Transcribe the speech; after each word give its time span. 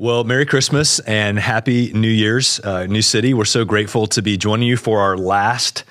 Well, 0.00 0.22
Merry 0.22 0.46
Christmas 0.46 1.00
and 1.00 1.40
Happy 1.40 1.92
New 1.92 2.06
Year's, 2.06 2.60
uh, 2.60 2.86
New 2.86 3.02
City. 3.02 3.34
We're 3.34 3.44
so 3.44 3.64
grateful 3.64 4.06
to 4.06 4.22
be 4.22 4.36
joining 4.36 4.68
you 4.68 4.76
for 4.76 5.00
our 5.00 5.16
last 5.16 5.82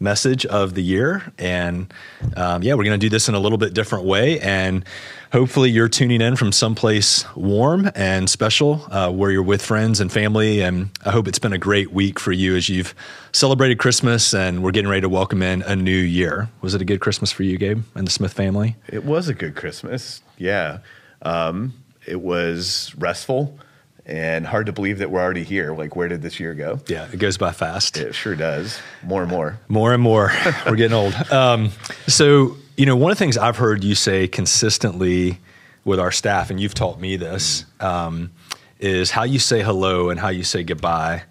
message 0.00 0.44
of 0.44 0.74
the 0.74 0.82
year. 0.82 1.32
And 1.38 1.94
um, 2.36 2.64
yeah, 2.64 2.74
we're 2.74 2.82
going 2.82 2.98
to 2.98 3.06
do 3.06 3.08
this 3.08 3.28
in 3.28 3.36
a 3.36 3.38
little 3.38 3.56
bit 3.56 3.72
different 3.72 4.06
way. 4.06 4.40
And 4.40 4.84
hopefully, 5.30 5.70
you're 5.70 5.88
tuning 5.88 6.20
in 6.20 6.34
from 6.34 6.50
someplace 6.50 7.32
warm 7.36 7.92
and 7.94 8.28
special 8.28 8.88
uh, 8.90 9.12
where 9.12 9.30
you're 9.30 9.40
with 9.40 9.62
friends 9.62 10.00
and 10.00 10.10
family. 10.10 10.60
And 10.60 10.90
I 11.04 11.12
hope 11.12 11.28
it's 11.28 11.38
been 11.38 11.52
a 11.52 11.56
great 11.56 11.92
week 11.92 12.18
for 12.18 12.32
you 12.32 12.56
as 12.56 12.68
you've 12.68 12.92
celebrated 13.30 13.78
Christmas 13.78 14.34
and 14.34 14.64
we're 14.64 14.72
getting 14.72 14.90
ready 14.90 15.02
to 15.02 15.08
welcome 15.08 15.44
in 15.44 15.62
a 15.62 15.76
new 15.76 15.92
year. 15.92 16.50
Was 16.60 16.74
it 16.74 16.82
a 16.82 16.84
good 16.84 16.98
Christmas 16.98 17.30
for 17.30 17.44
you, 17.44 17.56
Gabe, 17.56 17.84
and 17.94 18.04
the 18.04 18.10
Smith 18.10 18.32
family? 18.32 18.74
It 18.88 19.04
was 19.04 19.28
a 19.28 19.34
good 19.34 19.54
Christmas. 19.54 20.22
Yeah. 20.38 20.78
Um, 21.22 21.72
it 22.06 22.20
was 22.20 22.94
restful 22.96 23.58
and 24.06 24.46
hard 24.46 24.66
to 24.66 24.72
believe 24.72 24.98
that 24.98 25.10
we're 25.10 25.22
already 25.22 25.44
here. 25.44 25.74
Like, 25.74 25.96
where 25.96 26.08
did 26.08 26.22
this 26.22 26.38
year 26.38 26.54
go? 26.54 26.80
Yeah, 26.86 27.08
it 27.12 27.18
goes 27.18 27.38
by 27.38 27.52
fast. 27.52 27.96
It 27.96 28.14
sure 28.14 28.34
does. 28.34 28.78
More 29.02 29.22
and 29.22 29.30
more. 29.30 29.58
More 29.68 29.92
and 29.94 30.02
more. 30.02 30.30
we're 30.66 30.76
getting 30.76 30.96
old. 30.96 31.14
Um, 31.32 31.70
so, 32.06 32.56
you 32.76 32.86
know, 32.86 32.96
one 32.96 33.10
of 33.10 33.18
the 33.18 33.24
things 33.24 33.38
I've 33.38 33.56
heard 33.56 33.82
you 33.82 33.94
say 33.94 34.28
consistently 34.28 35.40
with 35.84 35.98
our 35.98 36.12
staff, 36.12 36.50
and 36.50 36.60
you've 36.60 36.74
taught 36.74 37.00
me 37.00 37.16
this, 37.16 37.64
um, 37.80 38.32
is 38.78 39.10
how 39.10 39.22
you 39.24 39.38
say 39.38 39.62
hello 39.62 40.10
and 40.10 40.20
how 40.20 40.28
you 40.28 40.44
say 40.44 40.62
goodbye 40.62 41.22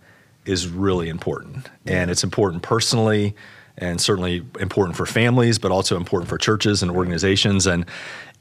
is 0.45 0.67
really 0.67 1.09
important. 1.09 1.69
And 1.85 2.09
it's 2.11 2.23
important 2.23 2.63
personally 2.63 3.35
and 3.77 3.99
certainly 3.99 4.45
important 4.59 4.95
for 4.95 5.05
families, 5.05 5.59
but 5.59 5.71
also 5.71 5.97
important 5.97 6.29
for 6.29 6.37
churches 6.37 6.81
and 6.83 6.91
organizations. 6.91 7.65
And 7.65 7.85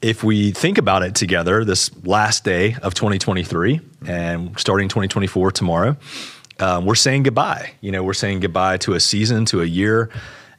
if 0.01 0.23
we 0.23 0.51
think 0.51 0.77
about 0.77 1.03
it 1.03 1.15
together, 1.15 1.65
this 1.65 1.89
last 2.05 2.43
day 2.43 2.75
of 2.81 2.93
2023 2.93 3.79
and 4.05 4.57
starting 4.59 4.89
2024 4.89 5.51
tomorrow, 5.51 5.97
um, 6.59 6.85
we're 6.85 6.95
saying 6.95 7.23
goodbye. 7.23 7.73
You 7.81 7.91
know, 7.91 8.03
we're 8.03 8.13
saying 8.13 8.41
goodbye 8.41 8.77
to 8.77 8.93
a 8.93 8.99
season, 8.99 9.45
to 9.45 9.61
a 9.61 9.65
year, 9.65 10.09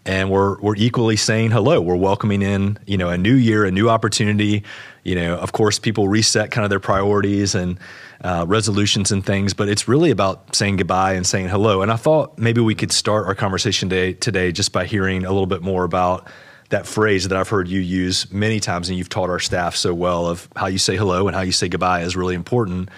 and 0.04 0.30
we're 0.30 0.60
we're 0.60 0.76
equally 0.76 1.16
saying 1.16 1.50
hello. 1.50 1.80
We're 1.80 1.96
welcoming 1.96 2.42
in, 2.42 2.78
you 2.86 2.98
know, 2.98 3.08
a 3.08 3.18
new 3.18 3.34
year, 3.34 3.64
a 3.64 3.70
new 3.70 3.88
opportunity. 3.88 4.64
You 5.04 5.14
know, 5.14 5.36
of 5.36 5.52
course, 5.52 5.78
people 5.78 6.08
reset 6.08 6.50
kind 6.50 6.64
of 6.64 6.70
their 6.70 6.80
priorities 6.80 7.54
and 7.54 7.78
uh, 8.22 8.44
resolutions 8.48 9.12
and 9.12 9.24
things, 9.24 9.52
but 9.52 9.68
it's 9.68 9.86
really 9.86 10.10
about 10.10 10.56
saying 10.56 10.76
goodbye 10.76 11.12
and 11.12 11.26
saying 11.26 11.48
hello. 11.48 11.82
And 11.82 11.92
I 11.92 11.96
thought 11.96 12.38
maybe 12.38 12.62
we 12.62 12.74
could 12.74 12.90
start 12.90 13.26
our 13.26 13.34
conversation 13.34 13.90
today, 13.90 14.14
today 14.14 14.50
just 14.50 14.72
by 14.72 14.86
hearing 14.86 15.24
a 15.24 15.30
little 15.30 15.46
bit 15.46 15.62
more 15.62 15.84
about 15.84 16.26
that 16.70 16.86
phrase 16.86 17.28
that 17.28 17.38
I've 17.38 17.50
heard 17.50 17.68
you 17.68 17.80
use 17.80 18.32
many 18.32 18.60
times 18.60 18.88
and 18.88 18.96
you've 18.96 19.10
taught 19.10 19.28
our 19.28 19.38
staff 19.38 19.76
so 19.76 19.92
well 19.92 20.26
of 20.26 20.48
how 20.56 20.66
you 20.66 20.78
say 20.78 20.96
hello 20.96 21.28
and 21.28 21.36
how 21.36 21.42
you 21.42 21.52
say 21.52 21.68
goodbye 21.68 22.00
is 22.00 22.16
really 22.16 22.34
important 22.34 22.88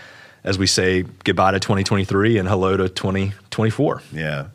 as 0.45 0.59
we 0.59 0.67
say 0.67 1.03
goodbye 1.25 1.51
to 1.51 1.61
2023 1.61 2.39
and 2.39 2.49
hello 2.49 2.77
to 2.77 2.89
2024. 2.89 4.03
Yeah. 4.13 4.47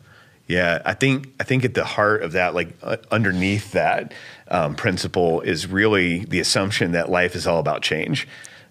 Yeah, 0.48 0.82
I 0.84 0.94
think 0.94 1.32
I 1.40 1.44
think 1.44 1.64
at 1.64 1.74
the 1.74 1.84
heart 1.84 2.22
of 2.22 2.32
that, 2.32 2.54
like 2.54 2.76
uh, 2.82 2.96
underneath 3.10 3.72
that 3.72 4.12
um, 4.48 4.74
principle, 4.74 5.40
is 5.40 5.66
really 5.66 6.24
the 6.24 6.40
assumption 6.40 6.92
that 6.92 7.10
life 7.10 7.34
is 7.34 7.46
all 7.46 7.58
about 7.58 7.82
change. 7.82 8.28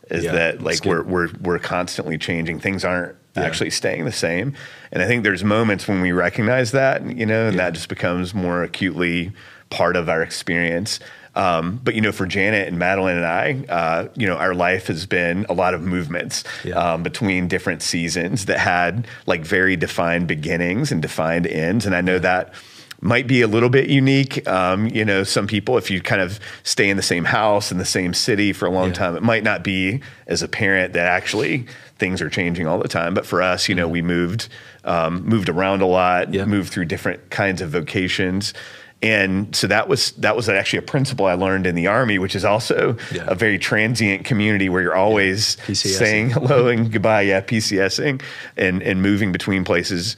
Is 0.10 0.26
yeah, 0.26 0.34
that 0.34 0.62
like 0.62 0.84
we're 0.86 1.04
we're 1.04 1.30
we're 1.42 1.60
constantly 1.60 2.18
changing? 2.18 2.60
Things 2.60 2.84
aren't 2.84 3.16
yeah. 3.36 3.44
actually 3.44 3.70
staying 3.70 4.06
the 4.06 4.12
same. 4.12 4.54
And 4.92 5.02
I 5.02 5.08
think 5.08 5.24
there's 5.24 5.44
moments 5.44 5.88
when 5.88 6.02
we 6.02 6.12
recognize 6.12 6.72
that, 6.72 7.06
you 7.06 7.26
know, 7.26 7.48
and 7.48 7.56
yeah. 7.56 7.66
that 7.66 7.74
just 7.74 7.90
becomes 7.90 8.34
more 8.34 8.64
acutely 8.64 9.32
part 9.70 9.96
of 9.96 10.10
our 10.10 10.22
experience. 10.22 11.00
Um, 11.36 11.80
but 11.84 11.96
you 11.96 12.02
know, 12.02 12.12
for 12.12 12.26
Janet 12.26 12.68
and 12.68 12.78
Madeline 12.78 13.18
and 13.18 13.26
I, 13.26 13.66
uh, 13.70 14.08
you 14.16 14.28
know, 14.28 14.36
our 14.36 14.54
life 14.54 14.88
has 14.88 15.06
been 15.06 15.46
a 15.50 15.54
lot 15.54 15.74
of 15.74 15.82
movements 15.82 16.44
yeah. 16.64 16.76
um, 16.76 17.04
between 17.04 17.48
different 17.48 17.82
seasons 17.82 18.46
that 18.46 18.60
had 18.60 19.08
like 19.26 19.42
very 19.42 19.76
defined 19.78 20.28
beginnings 20.28 20.92
and 20.92 21.02
defined 21.02 21.48
ends. 21.48 21.86
And 21.86 21.96
I 21.96 22.02
know 22.02 22.20
that 22.20 22.54
might 23.02 23.26
be 23.28 23.42
a 23.42 23.48
little 23.48 23.70
bit 23.70 23.90
unique. 23.90 24.48
Um, 24.48 24.88
you 24.88 25.04
know, 25.04 25.24
some 25.24 25.48
people, 25.48 25.78
if 25.78 25.90
you 25.90 26.02
kind 26.02 26.22
of 26.22 26.40
stay 26.64 26.90
in 26.90 26.98
the 26.98 27.04
same 27.04 27.26
house 27.26 27.72
in 27.72 27.80
the 27.80 27.86
same 27.86 28.14
city 28.14 28.54
for 28.54 28.68
a 28.68 28.70
long 28.70 28.90
yeah. 28.90 28.94
time, 28.94 29.16
it 29.16 29.24
might 29.24 29.44
not 29.44 29.64
be 29.64 30.02
as 30.28 30.44
apparent 30.44 30.94
that 30.94 31.08
actually 31.08 31.66
things 31.98 32.22
are 32.22 32.30
changing 32.30 32.68
all 32.68 32.78
the 32.78 32.88
time. 32.88 33.14
But 33.14 33.26
for 33.26 33.42
us, 33.42 33.68
you 33.68 33.76
know, 33.76 33.88
we 33.88 34.02
moved 34.02 34.50
um, 34.84 35.24
moved 35.24 35.50
around 35.50 35.82
a 35.82 35.86
lot, 35.86 36.34
yeah. 36.34 36.46
moved 36.46 36.74
through 36.74 36.86
different 36.86 37.30
kinds 37.30 37.62
of 37.62 37.70
vocations 37.70 38.54
and 39.02 39.56
so 39.56 39.68
that 39.68 39.88
was 39.88 40.12
that 40.14 40.36
was 40.36 40.48
actually 40.48 40.80
a 40.80 40.84
principle 40.84 41.26
I 41.26 41.34
learned 41.34 41.66
in 41.66 41.76
the 41.76 41.88
army, 41.88 42.20
which 42.20 42.36
is 42.36 42.46
also 42.46 42.98
yeah. 43.12 43.26
a 43.28 43.36
very 43.36 43.58
transient 43.58 44.26
community 44.26 44.70
where 44.70 44.82
you're 44.82 44.96
always 44.96 45.58
yeah. 45.68 45.74
saying 45.74 46.30
hello 46.30 46.68
and 46.68 46.92
goodbye, 46.92 47.22
yeah, 47.22 47.42
PCSing 47.42 48.22
and 48.58 48.84
and 48.84 49.02
moving 49.02 49.32
between 49.32 49.64
places. 49.64 50.16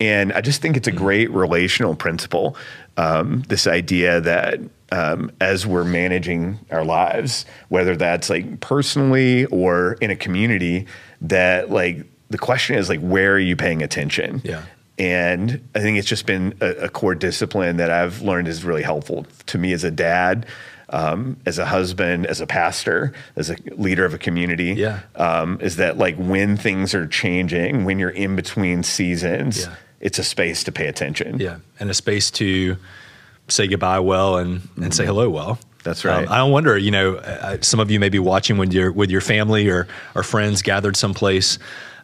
And 0.00 0.32
I 0.32 0.42
just 0.42 0.60
think 0.60 0.76
it's 0.76 0.86
a 0.86 0.90
mm-hmm. 0.90 0.98
great 0.98 1.30
relational 1.30 1.94
principle. 1.96 2.56
Um, 2.96 3.42
this 3.48 3.66
idea 3.66 4.20
that 4.20 4.60
um, 4.92 5.30
as 5.40 5.66
we're 5.66 5.84
managing 5.84 6.58
our 6.70 6.84
lives, 6.84 7.46
whether 7.68 7.96
that's 7.96 8.28
like 8.28 8.60
personally 8.60 9.46
or 9.46 9.94
in 9.94 10.10
a 10.10 10.16
community, 10.16 10.86
that 11.22 11.70
like 11.70 12.04
the 12.30 12.38
question 12.38 12.76
is 12.76 12.88
like 12.88 13.00
where 13.00 13.32
are 13.32 13.38
you 13.38 13.56
paying 13.56 13.82
attention? 13.82 14.42
Yeah. 14.44 14.62
And 14.98 15.68
I 15.74 15.80
think 15.80 15.96
it's 15.98 16.08
just 16.08 16.26
been 16.26 16.54
a, 16.60 16.70
a, 16.70 16.88
core 16.88 17.14
discipline 17.14 17.76
that 17.76 17.88
I've 17.88 18.20
learned 18.20 18.48
is 18.48 18.64
really 18.64 18.82
helpful 18.82 19.26
to 19.46 19.56
me 19.56 19.72
as 19.72 19.84
a 19.84 19.92
dad, 19.92 20.44
um, 20.88 21.36
as 21.46 21.58
a 21.58 21.66
husband, 21.66 22.26
as 22.26 22.40
a 22.40 22.48
pastor, 22.48 23.12
as 23.36 23.48
a 23.48 23.56
leader 23.76 24.04
of 24.04 24.12
a 24.12 24.18
community. 24.18 24.74
Yeah. 24.74 25.00
Um, 25.14 25.60
is 25.60 25.76
that 25.76 25.98
like 25.98 26.16
when 26.16 26.56
things 26.56 26.94
are 26.94 27.06
changing, 27.06 27.84
when 27.84 28.00
you're 28.00 28.10
in 28.10 28.34
between 28.34 28.82
seasons, 28.82 29.66
yeah. 29.66 29.74
it's 30.00 30.18
a 30.18 30.24
space 30.24 30.64
to 30.64 30.72
pay 30.72 30.88
attention. 30.88 31.38
Yeah. 31.38 31.58
And 31.78 31.90
a 31.90 31.94
space 31.94 32.30
to 32.32 32.76
say 33.46 33.68
goodbye 33.68 34.00
well 34.00 34.36
and, 34.36 34.50
and 34.50 34.60
mm-hmm. 34.60 34.90
say 34.90 35.06
hello 35.06 35.30
well. 35.30 35.60
That's 35.88 36.04
right. 36.04 36.26
Um, 36.26 36.32
I 36.32 36.38
don't 36.38 36.52
wonder, 36.52 36.76
you 36.76 36.90
know, 36.90 37.16
uh, 37.16 37.58
some 37.60 37.80
of 37.80 37.90
you 37.90 37.98
may 37.98 38.08
be 38.10 38.18
watching 38.18 38.58
when 38.58 38.70
you're 38.70 38.92
with 38.92 39.10
your 39.10 39.20
family 39.20 39.68
or, 39.68 39.88
or 40.14 40.22
friends 40.22 40.62
gathered 40.62 40.96
someplace 40.96 41.58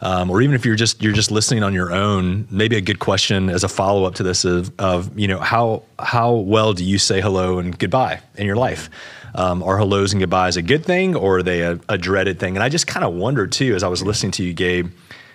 um, 0.04 0.30
or 0.30 0.42
even 0.42 0.54
if 0.54 0.66
you're 0.66 0.76
just 0.76 1.02
you're 1.02 1.14
just 1.14 1.30
listening 1.30 1.62
on 1.62 1.72
your 1.72 1.90
own, 1.90 2.46
maybe 2.50 2.76
a 2.76 2.80
good 2.82 2.98
question 2.98 3.48
as 3.48 3.64
a 3.64 3.68
follow 3.68 4.04
up 4.04 4.16
to 4.16 4.22
this 4.22 4.44
of, 4.44 4.70
of 4.78 5.18
you 5.18 5.26
know 5.26 5.38
how 5.38 5.82
how 5.98 6.34
well 6.34 6.74
do 6.74 6.84
you 6.84 6.98
say 6.98 7.22
hello 7.22 7.58
and 7.58 7.78
goodbye 7.78 8.20
in 8.36 8.46
your 8.46 8.56
life? 8.56 8.90
Um, 9.34 9.62
are 9.64 9.78
hellos 9.78 10.12
and 10.12 10.20
goodbyes 10.20 10.56
a 10.56 10.62
good 10.62 10.84
thing 10.84 11.16
or 11.16 11.38
are 11.38 11.42
they 11.42 11.62
a, 11.62 11.80
a 11.88 11.98
dreaded 11.98 12.38
thing? 12.38 12.54
And 12.54 12.62
I 12.62 12.68
just 12.68 12.86
kind 12.86 13.04
of 13.04 13.14
wondered 13.14 13.50
too 13.50 13.74
as 13.74 13.82
I 13.82 13.88
was 13.88 14.00
listening 14.00 14.30
to 14.32 14.44
you, 14.44 14.52
Gabe, 14.52 14.92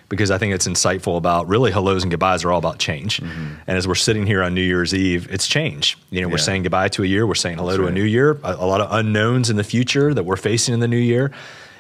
because 0.09 0.31
I 0.31 0.37
think 0.37 0.53
it's 0.53 0.67
insightful 0.67 1.17
about 1.17 1.47
really 1.47 1.71
hellos 1.71 2.03
and 2.03 2.11
goodbyes 2.11 2.43
are 2.43 2.51
all 2.51 2.57
about 2.59 2.79
change. 2.79 3.21
Mm-hmm. 3.21 3.53
And 3.67 3.77
as 3.77 3.87
we're 3.87 3.95
sitting 3.95 4.25
here 4.25 4.43
on 4.43 4.53
New 4.53 4.61
Year's 4.61 4.93
Eve, 4.93 5.31
it's 5.31 5.47
change. 5.47 5.97
You 6.09 6.21
know, 6.21 6.27
yeah. 6.27 6.33
we're 6.33 6.39
saying 6.39 6.63
goodbye 6.63 6.89
to 6.89 7.03
a 7.03 7.07
year, 7.07 7.25
we're 7.25 7.35
saying 7.35 7.57
hello 7.57 7.69
That's 7.69 7.77
to 7.77 7.83
right. 7.83 7.91
a 7.91 7.93
new 7.93 8.03
year, 8.03 8.39
a, 8.43 8.55
a, 8.55 8.65
lot 8.65 8.81
of 8.81 8.91
unknowns 8.91 9.49
in 9.49 9.55
the 9.55 9.63
future 9.63 10.13
that 10.13 10.23
we're 10.23 10.35
facing 10.35 10.73
in 10.73 10.79
the 10.79 10.87
new 10.87 10.97
year 10.97 11.31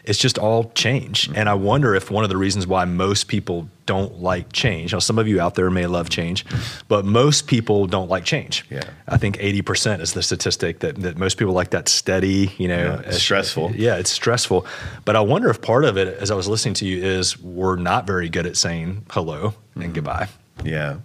it's 0.03 0.19
just 0.19 0.37
all 0.37 0.71
change. 0.75 1.29
And 1.35 1.49
I 1.49 1.53
wonder 1.53 1.95
if 1.95 2.11
one 2.11 2.23
of 2.23 2.29
the 2.29 2.37
reasons 2.37 2.65
why 2.67 2.85
most 2.85 3.27
people 3.27 3.69
don't 3.85 4.21
like 4.21 4.51
change. 4.51 4.93
Now, 4.93 4.99
some 4.99 5.17
of 5.17 5.27
you 5.27 5.41
out 5.41 5.55
there 5.55 5.69
may 5.71 5.87
love 5.87 6.09
change, 6.09 6.45
but 6.87 7.05
most 7.05 7.47
people 7.47 7.87
don't 7.87 8.09
like 8.09 8.23
change. 8.23 8.65
Yeah. 8.69 8.83
I 9.07 9.17
think 9.17 9.37
80% 9.37 9.99
is 10.01 10.13
the 10.13 10.21
statistic 10.21 10.79
that, 10.79 10.97
that 10.97 11.17
most 11.17 11.37
people 11.37 11.53
like 11.53 11.71
that 11.71 11.87
steady, 11.87 12.51
you 12.57 12.67
know, 12.67 13.01
yeah, 13.03 13.11
stressful. 13.11 13.71
Yeah, 13.75 13.95
it's 13.95 14.11
stressful. 14.11 14.65
But 15.05 15.15
I 15.15 15.21
wonder 15.21 15.49
if 15.49 15.61
part 15.61 15.85
of 15.85 15.97
it, 15.97 16.07
as 16.19 16.29
I 16.29 16.35
was 16.35 16.47
listening 16.47 16.75
to 16.75 16.85
you, 16.85 17.03
is 17.03 17.39
we're 17.41 17.77
not 17.77 18.05
very 18.05 18.29
good 18.29 18.45
at 18.45 18.57
saying 18.57 19.05
hello 19.09 19.53
and 19.73 19.83
mm-hmm. 19.83 19.93
goodbye. 19.93 20.27
Yeah. 20.63 20.97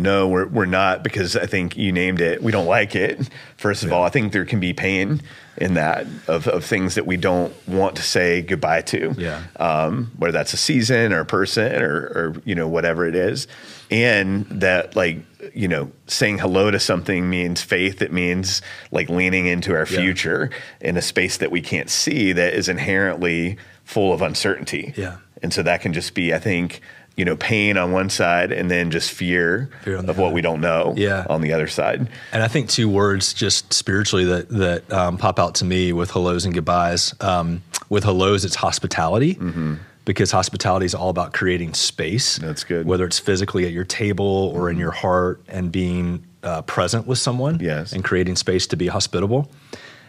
No, 0.00 0.28
we're, 0.28 0.46
we're 0.46 0.64
not 0.64 1.02
because 1.02 1.36
I 1.36 1.46
think 1.46 1.76
you 1.76 1.92
named 1.92 2.20
it. 2.20 2.42
We 2.42 2.52
don't 2.52 2.66
like 2.66 2.96
it. 2.96 3.28
First 3.56 3.82
of 3.82 3.90
yeah. 3.90 3.96
all, 3.96 4.02
I 4.02 4.08
think 4.08 4.32
there 4.32 4.44
can 4.44 4.58
be 4.58 4.72
pain 4.72 5.20
in 5.56 5.74
that 5.74 6.06
of, 6.26 6.48
of 6.48 6.64
things 6.64 6.94
that 6.94 7.06
we 7.06 7.18
don't 7.18 7.52
want 7.68 7.96
to 7.96 8.02
say 8.02 8.40
goodbye 8.40 8.80
to. 8.82 9.14
Yeah. 9.18 9.42
Um, 9.56 10.10
whether 10.16 10.32
that's 10.32 10.54
a 10.54 10.56
season 10.56 11.12
or 11.12 11.20
a 11.20 11.26
person 11.26 11.82
or, 11.82 11.96
or, 11.96 12.42
you 12.44 12.54
know, 12.54 12.66
whatever 12.66 13.06
it 13.06 13.14
is. 13.14 13.46
And 13.90 14.46
that 14.46 14.96
like, 14.96 15.18
you 15.54 15.68
know, 15.68 15.90
saying 16.06 16.38
hello 16.38 16.70
to 16.70 16.80
something 16.80 17.28
means 17.28 17.60
faith. 17.60 18.00
It 18.00 18.12
means 18.12 18.62
like 18.90 19.10
leaning 19.10 19.46
into 19.46 19.74
our 19.74 19.86
future 19.86 20.50
yeah. 20.50 20.88
in 20.88 20.96
a 20.96 21.02
space 21.02 21.36
that 21.38 21.50
we 21.50 21.60
can't 21.60 21.90
see 21.90 22.32
that 22.32 22.54
is 22.54 22.68
inherently 22.68 23.58
full 23.84 24.12
of 24.12 24.22
uncertainty. 24.22 24.94
Yeah. 24.96 25.18
And 25.42 25.52
so 25.52 25.62
that 25.62 25.80
can 25.80 25.92
just 25.92 26.14
be, 26.14 26.34
I 26.34 26.38
think, 26.38 26.80
you 27.20 27.26
know, 27.26 27.36
pain 27.36 27.76
on 27.76 27.92
one 27.92 28.08
side 28.08 28.50
and 28.50 28.70
then 28.70 28.90
just 28.90 29.10
fear, 29.10 29.68
fear 29.82 29.96
of 29.96 30.16
what 30.16 30.32
we 30.32 30.40
don't 30.40 30.62
know 30.62 30.94
yeah. 30.96 31.26
on 31.28 31.42
the 31.42 31.52
other 31.52 31.66
side. 31.66 32.08
And 32.32 32.42
I 32.42 32.48
think 32.48 32.70
two 32.70 32.88
words 32.88 33.34
just 33.34 33.74
spiritually 33.74 34.24
that, 34.24 34.48
that 34.48 34.90
um, 34.90 35.18
pop 35.18 35.38
out 35.38 35.54
to 35.56 35.66
me 35.66 35.92
with 35.92 36.12
hellos 36.12 36.46
and 36.46 36.54
goodbyes. 36.54 37.14
Um, 37.20 37.62
with 37.90 38.04
hellos, 38.04 38.46
it's 38.46 38.54
hospitality. 38.54 39.34
Mm-hmm. 39.34 39.74
Because 40.06 40.30
hospitality 40.30 40.86
is 40.86 40.94
all 40.94 41.10
about 41.10 41.34
creating 41.34 41.74
space. 41.74 42.38
That's 42.38 42.64
good. 42.64 42.86
Whether 42.86 43.04
it's 43.04 43.18
physically 43.18 43.66
at 43.66 43.72
your 43.72 43.84
table 43.84 44.24
or 44.24 44.62
mm-hmm. 44.62 44.70
in 44.70 44.78
your 44.78 44.90
heart 44.92 45.42
and 45.46 45.70
being 45.70 46.24
uh, 46.42 46.62
present 46.62 47.06
with 47.06 47.18
someone 47.18 47.60
yes. 47.60 47.92
and 47.92 48.02
creating 48.02 48.36
space 48.36 48.66
to 48.68 48.78
be 48.78 48.86
hospitable. 48.86 49.50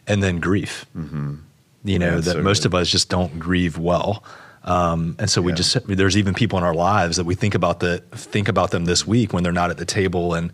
And 0.07 0.23
then 0.23 0.39
grief. 0.39 0.85
Mm-hmm. 0.95 1.35
You 1.83 1.99
know, 1.99 2.21
that 2.21 2.31
so 2.31 2.41
most 2.41 2.59
good. 2.59 2.67
of 2.67 2.75
us 2.75 2.89
just 2.89 3.09
don't 3.09 3.37
grieve 3.37 3.77
well 3.77 4.23
Um, 4.63 5.15
and 5.19 5.29
so 5.29 5.41
we 5.41 5.53
just 5.53 5.75
there's 5.87 6.17
even 6.17 6.33
people 6.33 6.57
in 6.59 6.63
our 6.63 6.73
lives 6.75 7.17
that 7.17 7.25
we 7.25 7.35
think 7.35 7.55
about 7.55 7.79
the 7.79 7.99
think 8.11 8.47
about 8.47 8.71
them 8.71 8.85
this 8.85 9.07
week 9.07 9.33
when 9.33 9.43
they're 9.43 9.51
not 9.51 9.71
at 9.71 9.77
the 9.77 9.85
table 9.85 10.33
and 10.35 10.51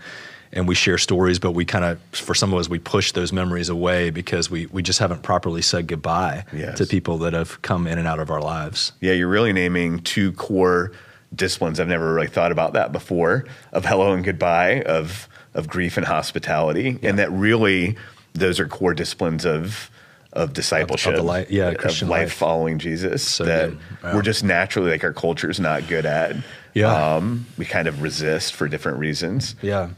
and 0.54 0.66
we 0.66 0.76
share 0.76 0.98
stories, 0.98 1.40
but 1.40 1.52
we 1.52 1.66
kind 1.66 1.84
of 1.84 2.00
for 2.14 2.34
some 2.34 2.54
of 2.54 2.60
us 2.60 2.70
we 2.70 2.80
push 2.80 3.12
those 3.12 3.34
memories 3.34 3.68
away 3.68 4.10
because 4.10 4.50
we 4.50 4.66
we 4.68 4.82
just 4.82 5.00
haven't 5.00 5.24
properly 5.24 5.62
said 5.62 5.88
goodbye 5.88 6.46
Yes. 6.54 6.78
to 6.78 6.86
people 6.86 7.18
that 7.20 7.34
have 7.34 7.62
come 7.62 7.86
in 7.86 7.98
and 7.98 8.08
out 8.08 8.20
of 8.20 8.30
our 8.32 8.42
lives. 8.42 8.94
Yeah, 9.02 9.12
you're 9.12 9.28
really 9.28 9.52
naming 9.52 10.00
two 10.00 10.32
core 10.34 10.94
disciplines. 11.36 11.78
I've 11.82 11.90
never 11.90 12.14
really 12.14 12.28
thought 12.28 12.54
about 12.54 12.72
that 12.74 12.94
before 12.94 13.44
of 13.74 13.84
hello 13.84 14.14
and 14.14 14.24
goodbye, 14.24 14.84
of 14.84 15.28
of 15.54 15.68
grief 15.68 15.98
and 15.98 16.06
hospitality, 16.06 16.98
and 17.04 17.20
that 17.20 17.30
really 17.32 17.98
those 18.34 18.58
are 18.60 18.68
core 18.70 18.94
disciplines 18.94 19.46
of 19.46 19.92
of 20.38 20.54
discipleship, 20.54 21.16
the 21.16 21.24
li- 21.24 21.46
yeah, 21.50 21.70
of 21.70 21.78
Christian 21.78 22.08
life, 22.08 22.28
life. 22.28 22.34
following 22.34 22.80
Jesus. 22.80 23.24
So 23.28 23.44
that. 23.46 23.72
Yeah. 24.04 24.16
we're 24.16 24.22
just 24.22 24.44
naturally 24.44 24.92
like 24.92 25.04
our 25.04 25.14
culture's 25.14 25.60
not 25.60 25.88
good 25.88 26.06
at. 26.06 26.36
Yeah. 26.74 27.16
um, 27.16 27.48
we 27.58 27.66
kind 27.66 27.88
of 27.88 28.02
resist 28.04 28.54
for 28.54 28.68
different 28.68 29.00
reasons. 29.00 29.56
Yeah. 29.64 29.90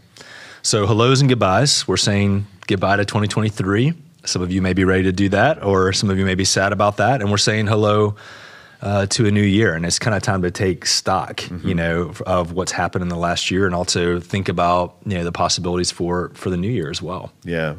So 0.61 0.87
hellos 0.87 1.19
and 1.19 1.29
goodbyes. 1.29 1.87
We're 1.87 1.97
saying 1.97 2.45
goodbye 2.67 2.95
to 2.97 3.05
2023. 3.05 3.93
Some 4.25 4.41
of 4.41 4.51
you 4.51 4.61
may 4.61 4.73
be 4.73 4.85
ready 4.85 5.03
to 5.03 5.11
do 5.11 5.29
that, 5.29 5.63
or 5.63 5.91
some 5.93 6.09
of 6.09 6.17
you 6.17 6.25
may 6.25 6.35
be 6.35 6.45
sad 6.45 6.71
about 6.71 6.97
that. 6.97 7.21
And 7.21 7.31
we're 7.31 7.37
saying 7.37 7.67
hello 7.67 8.15
uh, 8.81 9.05
to 9.07 9.25
a 9.25 9.31
new 9.31 9.43
year. 9.43 9.73
And 9.73 9.85
it's 9.85 9.99
kind 9.99 10.15
of 10.15 10.21
time 10.21 10.41
to 10.43 10.51
take 10.51 10.85
stock, 10.85 11.43
you 11.63 11.75
know, 11.75 12.13
of 12.25 12.53
what's 12.53 12.71
happened 12.71 13.01
in 13.01 13.09
the 13.09 13.17
last 13.17 13.51
year, 13.51 13.65
and 13.65 13.75
also 13.75 14.19
think 14.19 14.47
about 14.47 14.95
you 15.05 15.17
know 15.17 15.23
the 15.23 15.31
possibilities 15.31 15.91
for 15.91 16.29
for 16.33 16.49
the 16.49 16.57
new 16.57 16.69
year 16.71 16.89
as 16.89 17.01
well. 17.01 17.31
Yeah. 17.43 17.75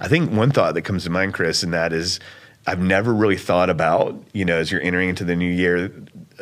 I 0.00 0.08
think 0.08 0.30
one 0.30 0.50
thought 0.50 0.74
that 0.74 0.82
comes 0.82 1.04
to 1.04 1.10
mind, 1.10 1.34
Chris, 1.34 1.62
and 1.62 1.72
that 1.72 1.92
is 1.92 2.20
I've 2.66 2.80
never 2.80 3.14
really 3.14 3.36
thought 3.36 3.70
about, 3.70 4.20
you 4.32 4.44
know, 4.44 4.56
as 4.58 4.70
you're 4.70 4.82
entering 4.82 5.08
into 5.08 5.24
the 5.24 5.34
new 5.36 5.50
year, 5.50 5.90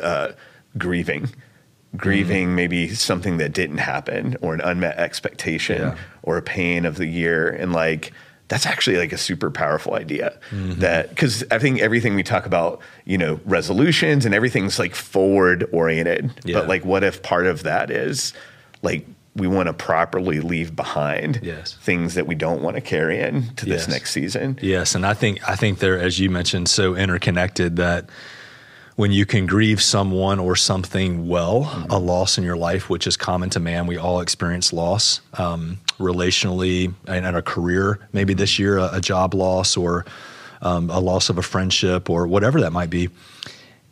uh, 0.01 0.29
grieving. 0.77 1.29
Grieving 1.95 2.53
maybe 2.53 2.93
something 2.93 3.37
that 3.37 3.53
didn't 3.53 3.77
happen 3.77 4.35
or 4.41 4.53
an 4.53 4.61
unmet 4.61 4.97
expectation 4.97 5.81
Yeah. 5.81 5.95
or 6.21 6.37
a 6.37 6.41
pain 6.41 6.85
of 6.85 6.97
the 6.97 7.05
year. 7.07 7.47
And 7.49 7.71
like, 7.71 8.11
that's 8.49 8.65
actually 8.65 8.97
like 8.97 9.11
a 9.13 9.17
super 9.17 9.49
powerful 9.49 9.93
idea 9.95 10.37
that 10.51 11.09
because 11.09 11.43
I 11.49 11.59
think 11.59 11.79
everything 11.81 12.15
we 12.15 12.23
talk 12.23 12.45
about, 12.45 12.81
you 13.05 13.17
know, 13.17 13.39
resolutions 13.45 14.25
and 14.25 14.35
everything's 14.35 14.77
like 14.79 14.95
forward 14.95 15.67
oriented. 15.71 16.31
Yeah. 16.43 16.59
But 16.59 16.67
like, 16.67 16.85
what 16.85 17.03
if 17.03 17.23
part 17.23 17.45
of 17.47 17.63
that 17.63 17.89
is 17.89 18.33
like 18.83 19.07
we 19.37 19.47
want 19.47 19.67
to 19.67 19.73
properly 19.73 20.39
leave 20.41 20.75
behind 20.75 21.39
Yes. 21.43 21.73
things 21.81 22.15
that 22.15 22.27
we 22.27 22.35
don't 22.35 22.61
want 22.61 22.75
to 22.75 22.81
carry 22.81 23.19
in 23.19 23.53
to 23.55 23.65
this 23.65 23.87
next 23.87 24.11
season. 24.11 24.57
Yes, 24.61 24.95
and 24.95 25.05
I 25.05 25.13
think 25.13 25.47
I 25.47 25.55
think 25.55 25.79
they're 25.79 25.99
as 25.99 26.19
you 26.19 26.29
mentioned 26.29 26.69
so 26.69 26.95
interconnected 26.95 27.75
that 27.77 28.09
when 28.95 29.11
you 29.11 29.27
can 29.27 29.45
grieve 29.45 29.79
someone 29.79 30.39
or 30.39 30.55
something 30.55 31.27
well, 31.27 31.85
a 31.87 31.99
loss 31.99 32.39
in 32.39 32.43
your 32.43 32.57
life, 32.57 32.89
which 32.89 33.05
is 33.05 33.15
common 33.15 33.47
to 33.51 33.59
man, 33.59 33.85
we 33.85 33.95
all 33.95 34.21
experience 34.21 34.73
loss 34.73 35.21
um, 35.35 35.77
relationally 35.99 36.93
and 37.07 37.23
in 37.25 37.35
a 37.35 37.43
career. 37.43 37.99
Maybe 38.11 38.33
this 38.33 38.57
year 38.57 38.79
a, 38.79 38.89
a 38.93 38.99
job 39.01 39.35
loss 39.35 39.77
or 39.77 40.05
um, 40.63 40.89
a 40.89 40.99
loss 40.99 41.29
of 41.29 41.37
a 41.37 41.43
friendship 41.43 42.09
or 42.09 42.25
whatever 42.25 42.61
that 42.61 42.73
might 42.73 42.89
be. 42.89 43.09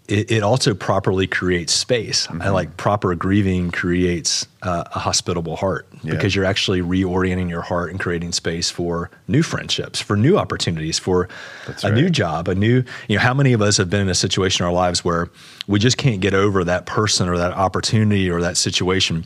It, 0.07 0.30
it 0.30 0.44
also 0.44 0.75
properly 0.75 1.25
creates 1.25 1.74
space. 1.74 2.28
I 2.30 2.50
like 2.50 2.78
proper 2.78 3.16
grieving 3.16 3.72
creates 3.72 4.48
uh, 4.62 4.84
a 4.94 5.00
hospitable 5.00 5.56
heart 5.56 5.88
Yeah. 6.04 6.13
because 6.13 6.36
you're 6.36 6.46
actually 6.46 6.81
reorienting 6.81 7.50
your 7.50 7.62
heart 7.62 7.90
and 7.90 8.00
creating 8.00 8.31
space 8.31 8.69
for 8.69 9.10
new 9.28 9.42
friendships, 9.42 10.00
for 10.00 10.16
new 10.16 10.38
opportunities, 10.38 11.00
for 11.00 11.28
That's 11.66 11.84
a 11.84 11.92
new 11.92 12.10
job, 12.12 12.48
a 12.48 12.54
new, 12.56 12.84
you 13.07 13.16
know, 13.16 13.22
how 13.22 13.34
many 13.34 13.54
of 13.54 13.62
us 13.63 13.78
have 13.78 13.90
been 13.90 14.02
in 14.02 14.10
a 14.10 14.16
situation 14.16 14.63
in 14.63 14.68
our 14.68 14.74
lives 14.74 15.04
where 15.04 15.30
we 15.68 15.80
just 15.80 15.98
can't 15.98 16.22
get 16.22 16.36
over 16.36 16.63
that 16.63 16.86
person 16.86 17.28
or 17.28 17.38
that 17.38 17.54
opportunity 17.54 18.30
or 18.30 18.42
that 18.42 18.58
situation? 18.58 19.25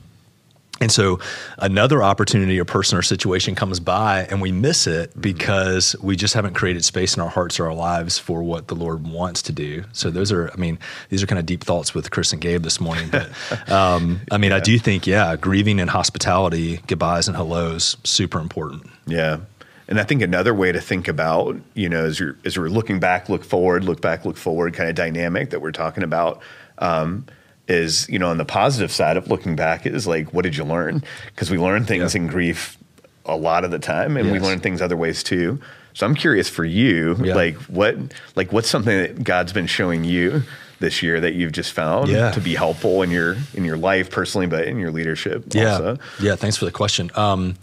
And 0.82 0.92
so 0.92 1.20
another 1.58 2.02
opportunity 2.02 2.60
or 2.60 2.66
person 2.66 2.98
or 2.98 3.02
situation 3.02 3.54
comes 3.56 3.80
by 3.80 4.28
and 4.30 4.42
we 4.42 4.52
miss 4.52 4.88
it 4.88 5.10
Mm-hmm. 5.10 5.22
because 5.22 5.96
we 6.02 6.16
just 6.16 6.34
haven't 6.34 6.54
created 6.54 6.86
space 6.86 7.16
in 7.16 7.22
our 7.22 7.30
hearts 7.30 7.60
or 7.60 7.68
our 7.68 7.74
lives 7.74 8.18
for 8.18 8.44
what 8.44 8.68
the 8.68 8.76
Lord 8.76 9.08
wants 9.08 9.42
to 9.44 9.52
do. 9.52 9.84
So 9.94 10.10
those 10.10 10.32
are, 10.32 10.50
I 10.54 10.58
mean, 10.58 10.78
these 11.10 11.24
are 11.24 11.28
kind 11.28 11.40
of 11.40 11.46
deep 11.46 11.64
thoughts 11.64 11.94
with 11.94 12.12
Chris 12.12 12.32
and 12.34 12.42
Gabe 12.42 12.64
this 12.64 12.80
morning. 12.80 13.10
But 13.10 13.30
um, 13.72 14.22
I 14.32 14.38
mean, 14.38 14.52
I 14.52 14.60
do 14.60 14.78
think, 14.80 15.08
yeah, 15.08 15.36
grieving 15.36 15.80
and 15.80 15.90
hospitality, 15.90 16.78
goodbyes 16.88 17.28
and 17.28 17.36
hellos, 17.36 17.98
super 18.04 18.40
important. 18.40 18.88
Yeah. 19.08 19.40
And 19.88 20.00
I 20.00 20.04
think 20.04 20.22
another 20.22 20.54
way 20.54 20.72
to 20.72 20.80
think 20.80 21.08
about, 21.08 21.56
you 21.74 21.90
know, 21.90 22.06
as 22.06 22.20
you're 22.20 22.38
as 22.46 22.58
we're 22.58 22.70
looking 22.70 23.00
back, 23.00 23.28
look 23.28 23.44
forward, 23.44 23.84
look 23.84 24.02
back, 24.02 24.24
look 24.26 24.38
forward 24.38 24.74
kind 24.74 24.90
of 24.90 24.96
dynamic 24.96 25.50
that 25.50 25.62
we're 25.62 25.72
talking 25.72 26.04
about, 26.04 26.42
um, 26.78 27.26
is, 27.70 28.08
you 28.10 28.20
know, 28.20 28.30
on 28.30 28.38
the 28.38 28.46
positive 28.46 28.92
side 28.92 29.16
of 29.16 29.28
looking 29.30 29.56
back 29.56 29.86
is 29.86 30.08
like, 30.08 30.34
what 30.34 30.44
did 30.44 30.58
you 30.58 30.64
learn? 30.64 31.04
Because 31.28 31.50
we 31.52 31.58
learn 31.58 31.86
things 31.86 32.16
Yeah. 32.16 32.22
in 32.22 32.28
grief 32.28 32.78
a 33.26 33.36
lot 33.36 33.64
of 33.64 33.72
the 33.72 33.80
time 33.80 34.18
and 34.18 34.32
we 34.32 34.40
learn 34.40 34.60
things 34.60 34.82
other 34.82 34.98
ways 34.98 35.22
too. 35.24 35.60
So 35.94 36.06
I'm 36.06 36.16
curious 36.16 36.50
for 36.50 36.66
you, 36.66 37.16
Yeah. 37.22 37.36
like 37.36 37.56
what 37.68 37.96
like 38.36 38.52
what's 38.52 38.70
something 38.70 38.98
that 38.98 39.24
God's 39.24 39.54
been 39.54 39.68
showing 39.68 40.04
you 40.04 40.44
this 40.80 41.04
year 41.04 41.20
that 41.20 41.34
you've 41.34 41.52
just 41.52 41.74
found 41.74 42.08
Yeah. 42.10 42.32
to 42.32 42.40
be 42.40 42.56
helpful 42.56 43.02
in 43.04 43.12
your 43.12 43.36
in 43.54 43.66
your 43.66 43.78
life 43.78 44.10
personally, 44.10 44.48
but 44.48 44.66
in 44.66 44.80
your 44.80 44.92
leadership 44.92 45.44
Yeah. 45.54 45.72
also. 45.74 45.98
Yeah. 46.20 46.36
Thanks 46.36 46.58
for 46.58 46.66
the 46.66 46.72
question. 46.72 47.12
Um, 47.16 47.56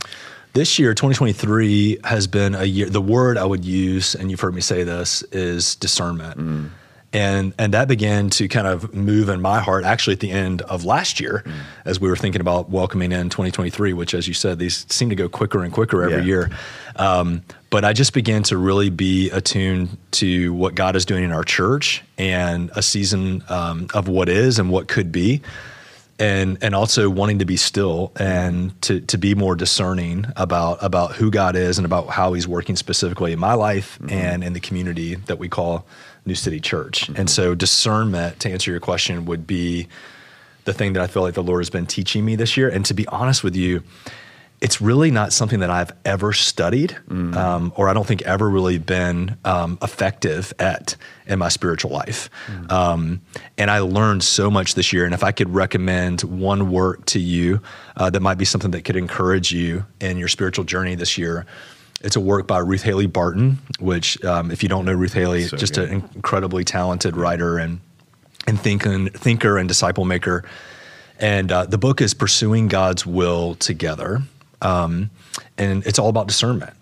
this 0.53 0.79
year, 0.79 0.95
2023, 0.95 1.99
has 2.05 2.27
been 2.27 2.55
a 2.55 2.65
year. 2.65 2.89
The 2.89 3.01
word 3.01 3.37
I 3.39 3.45
would 3.45 3.65
use, 3.65 4.15
and 4.15 4.31
you've 4.31 4.41
heard 4.41 4.55
me 4.55 4.61
say 4.63 4.85
this, 4.85 5.23
is 5.33 5.75
discernment. 5.77 6.71
And, 7.13 7.55
and 7.59 7.73
that 7.73 7.89
began 7.89 8.29
to 8.31 8.47
kind 8.49 8.67
of 8.67 8.93
move 8.95 9.29
in 9.31 9.41
my 9.41 9.61
heart 9.61 9.85
actually 9.85 10.15
at 10.15 10.21
the 10.21 10.31
end 10.33 10.61
of 10.63 10.85
last 10.85 11.19
year 11.21 11.45
as 11.85 11.99
we 12.01 12.09
were 12.11 12.17
thinking 12.17 12.41
about 12.41 12.69
welcoming 12.69 13.11
in 13.13 13.31
2023, 13.31 13.93
which, 13.95 14.13
as 14.13 14.29
you 14.29 14.35
said, 14.35 14.59
these 14.59 14.85
seem 14.93 15.09
to 15.09 15.15
go 15.17 15.29
quicker 15.29 15.63
and 15.63 15.73
quicker 15.73 16.03
every 16.03 16.19
Yeah. 16.19 16.25
year. 16.25 16.51
Um, 16.97 17.43
but 17.71 17.85
I 17.85 17.93
just 17.93 18.13
began 18.13 18.43
to 18.45 18.59
really 18.59 18.91
be 18.91 19.31
attuned 19.31 19.97
to 20.13 20.53
what 20.55 20.75
God 20.75 20.95
is 20.97 21.05
doing 21.05 21.25
in 21.25 21.33
our 21.33 21.45
church 21.45 22.03
and 22.19 22.71
a 22.75 22.83
season 22.83 23.43
um, 23.49 23.87
of 23.95 24.09
what 24.09 24.29
is 24.29 24.59
and 24.59 24.71
what 24.71 24.89
could 24.89 25.11
be 25.13 25.41
and 26.19 26.57
and 26.63 26.75
also 26.75 27.11
wanting 27.11 27.41
to 27.41 27.45
be 27.45 27.59
still 27.59 28.11
and 28.17 28.81
to 28.81 29.01
to 29.01 29.19
be 29.19 29.35
more 29.35 29.55
discerning 29.55 30.25
about 30.37 30.79
about 30.83 31.13
who 31.15 31.31
God 31.31 31.55
is 31.57 31.77
and 31.79 31.85
about 31.85 32.09
how 32.09 32.33
He's 32.33 32.49
working 32.49 32.75
specifically 32.75 33.33
in 33.33 33.39
my 33.39 33.53
life 33.53 33.99
and 34.09 34.43
in 34.43 34.55
the 34.55 34.61
community 34.61 35.17
that 35.17 35.39
we 35.39 35.51
call 35.51 35.87
New 36.27 36.35
City 36.35 36.61
Church. 36.61 37.09
And 37.11 37.31
so 37.31 37.55
discernment, 37.55 38.41
to 38.41 38.51
answer 38.51 38.71
your 38.71 38.81
question, 38.81 39.25
would 39.27 39.47
be 39.47 39.89
the 40.65 40.73
thing 40.73 40.95
that 40.95 41.03
I 41.03 41.07
feel 41.07 41.23
like 41.23 41.35
the 41.35 41.43
Lord 41.43 41.61
has 41.61 41.71
been 41.71 41.87
teaching 41.87 42.25
me 42.25 42.37
this 42.37 42.57
year. 42.57 42.69
And 42.69 42.85
to 42.87 42.95
be 42.95 43.07
honest 43.09 43.45
with 43.45 43.55
you, 43.57 43.83
it's 44.61 44.81
really 44.81 45.11
not 45.11 45.35
something 45.35 45.61
that 45.61 45.69
I've 45.71 45.93
ever 46.05 46.33
studied, 46.33 46.97
um, 47.37 47.73
or 47.77 47.91
I 47.91 47.93
don't 47.93 48.07
think 48.07 48.23
ever 48.23 48.49
really 48.49 48.79
been 48.79 49.37
um, 49.45 49.79
effective 49.83 50.53
at 50.59 50.97
in 51.27 51.39
my 51.39 51.51
spiritual 51.51 51.91
life. 51.91 52.31
Um, 52.71 53.21
and 53.59 53.71
I 53.71 53.81
learned 53.81 54.25
so 54.25 54.51
much 54.51 54.75
this 54.75 54.95
year. 54.95 55.05
And 55.05 55.13
if 55.13 55.23
I 55.23 55.31
could 55.31 55.53
recommend 55.55 56.23
one 56.23 56.71
work 56.71 57.05
to 57.07 57.21
you 57.21 57.61
uh, 57.97 58.09
that 58.11 58.21
might 58.21 58.39
be 58.39 58.47
something 58.47 58.71
that 58.71 58.85
could 58.85 58.97
encourage 58.97 59.53
you 59.53 59.85
in 60.01 60.17
your 60.17 60.29
spiritual 60.29 60.65
journey 60.65 60.95
this 60.95 61.19
year, 61.19 61.45
it's 62.07 62.17
a 62.17 62.21
work 62.21 62.47
by 62.47 62.59
Ruth 62.59 62.83
Haley 62.83 63.07
Barton. 63.07 63.59
Which, 63.81 64.23
um, 64.25 64.51
if 64.51 64.63
you 64.63 64.69
don't 64.69 64.85
know 64.87 64.93
Ruth 64.95 65.13
Haley, 65.13 65.43
So 65.45 65.57
just 65.57 65.75
good. 65.75 65.91
an 65.91 66.09
incredibly 66.15 66.65
talented 66.65 67.17
writer 67.17 67.59
and 67.59 67.81
and 68.47 68.59
thinking, 68.61 69.09
thinker 69.11 69.59
and 69.59 69.69
disciple 69.69 70.05
maker. 70.05 70.45
And 71.19 71.51
uh, 71.51 71.67
the 71.67 71.79
book 71.79 72.01
is 72.01 72.15
Pursuing 72.15 72.69
God's 72.69 73.05
Will 73.05 73.57
Together. 73.57 74.23
Um, 74.63 75.11
and 75.59 75.85
it's 75.87 75.99
all 75.99 76.09
about 76.09 76.29
discernment. 76.29 76.73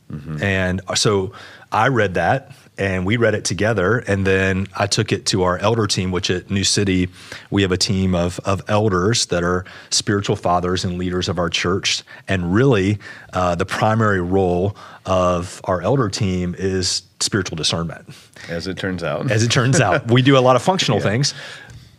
And 0.40 0.80
so 0.94 1.32
I 1.72 1.88
read 1.88 2.14
that 2.14 2.52
and 2.76 3.06
we 3.06 3.16
read 3.16 3.34
it 3.34 3.44
together. 3.44 3.98
And 3.98 4.26
then 4.26 4.66
I 4.76 4.86
took 4.86 5.12
it 5.12 5.26
to 5.26 5.42
our 5.42 5.58
elder 5.58 5.86
team, 5.86 6.10
which 6.10 6.30
at 6.30 6.50
New 6.50 6.64
City, 6.64 7.08
we 7.50 7.62
have 7.62 7.72
a 7.72 7.76
team 7.76 8.14
of, 8.14 8.40
of 8.40 8.62
elders 8.68 9.26
that 9.26 9.42
are 9.42 9.64
spiritual 9.90 10.36
fathers 10.36 10.84
and 10.84 10.98
leaders 10.98 11.28
of 11.28 11.38
our 11.38 11.48
church. 11.48 12.02
And 12.26 12.54
really, 12.54 12.98
uh, 13.32 13.54
the 13.54 13.66
primary 13.66 14.20
role 14.20 14.76
of 15.06 15.60
our 15.64 15.82
elder 15.82 16.08
team 16.08 16.54
is 16.58 17.02
spiritual 17.20 17.56
discernment 17.56 18.06
As 18.48 18.66
it 18.66 18.76
turns 18.76 19.02
out. 19.02 19.30
as 19.30 19.42
it 19.42 19.50
turns 19.50 19.80
out. 19.80 20.10
we 20.10 20.22
do 20.22 20.36
a 20.36 20.40
lot 20.40 20.56
of 20.56 20.62
functional 20.62 21.00
things, 21.00 21.34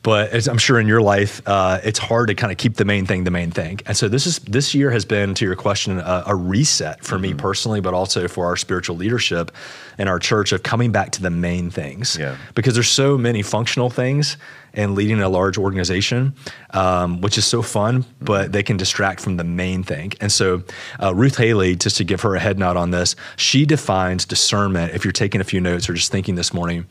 but 0.05 0.29
as 0.29 0.47
I'm 0.47 0.59
sure 0.59 0.79
in 0.79 0.87
your 0.87 1.01
life, 1.01 1.41
uh, 1.47 1.79
it's 1.83 1.97
hard 1.97 2.27
to 2.27 2.35
kind 2.35 2.51
of 2.51 2.59
keep 2.59 2.75
the 2.75 2.85
main 2.85 3.07
thing 3.07 3.23
the 3.23 3.31
main 3.31 3.49
thing. 3.49 3.79
And 3.87 3.97
so 3.97 4.07
this 4.07 4.27
is 4.27 4.37
this 4.39 4.75
year 4.75 4.91
has 4.91 5.03
been, 5.03 5.33
to 5.33 5.45
your 5.45 5.55
question, 5.55 5.97
a, 5.97 6.23
a 6.27 6.35
reset 6.35 7.03
for 7.03 7.15
Mm-hmm. 7.15 7.21
me 7.21 7.33
personally, 7.33 7.81
but 7.81 7.93
also 7.95 8.27
for 8.27 8.45
our 8.45 8.55
spiritual 8.55 8.97
leadership 8.97 9.51
and 9.97 10.07
our 10.07 10.19
church 10.19 10.51
of 10.51 10.61
coming 10.61 10.91
back 10.91 11.09
to 11.13 11.21
the 11.23 11.31
main 11.31 11.71
things. 11.71 12.17
Yeah. 12.19 12.37
Because 12.53 12.75
there's 12.75 12.93
so 13.03 13.17
many 13.17 13.41
functional 13.41 13.89
things, 13.89 14.37
and 14.75 14.95
leading 14.95 15.21
a 15.21 15.29
large 15.29 15.57
organization, 15.57 16.35
um, 16.71 17.21
which 17.21 17.37
is 17.37 17.45
so 17.45 17.61
fun, 17.61 18.05
but 18.21 18.51
they 18.51 18.63
can 18.63 18.77
distract 18.77 19.21
from 19.21 19.37
the 19.37 19.43
main 19.43 19.83
thing. 19.83 20.13
And 20.21 20.31
so, 20.31 20.63
uh, 21.01 21.13
Ruth 21.15 21.37
Haley, 21.37 21.75
just 21.75 21.97
to 21.97 22.03
give 22.03 22.21
her 22.21 22.35
a 22.35 22.39
head 22.39 22.59
nod 22.59 22.77
on 22.77 22.91
this, 22.91 23.15
she 23.37 23.65
defines 23.65 24.25
discernment. 24.25 24.93
If 24.93 25.05
you're 25.05 25.11
taking 25.11 25.41
a 25.41 25.45
few 25.45 25.61
notes 25.61 25.89
or 25.89 25.93
just 25.93 26.11
thinking 26.11 26.35
this 26.35 26.53
morning, 26.53 26.85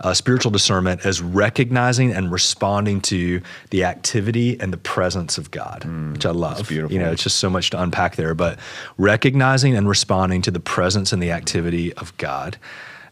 uh, 0.00 0.14
spiritual 0.14 0.50
discernment 0.50 1.04
as 1.04 1.20
recognizing 1.20 2.12
and 2.12 2.30
responding 2.30 3.00
to 3.02 3.40
the 3.70 3.84
activity 3.84 4.58
and 4.60 4.72
the 4.72 4.78
presence 4.78 5.38
of 5.38 5.50
God, 5.50 5.82
mm, 5.82 6.12
which 6.12 6.26
I 6.26 6.30
love. 6.30 6.68
beautiful. 6.68 6.92
You 6.92 7.00
know, 7.02 7.12
it's 7.12 7.22
just 7.22 7.38
so 7.38 7.50
much 7.50 7.70
to 7.70 7.82
unpack 7.82 8.16
there, 8.16 8.34
but 8.34 8.58
recognizing 8.98 9.74
and 9.74 9.88
responding 9.88 10.42
to 10.42 10.50
the 10.50 10.60
presence 10.60 11.12
and 11.12 11.22
the 11.22 11.30
activity 11.30 11.92
of 11.94 12.16
God. 12.16 12.56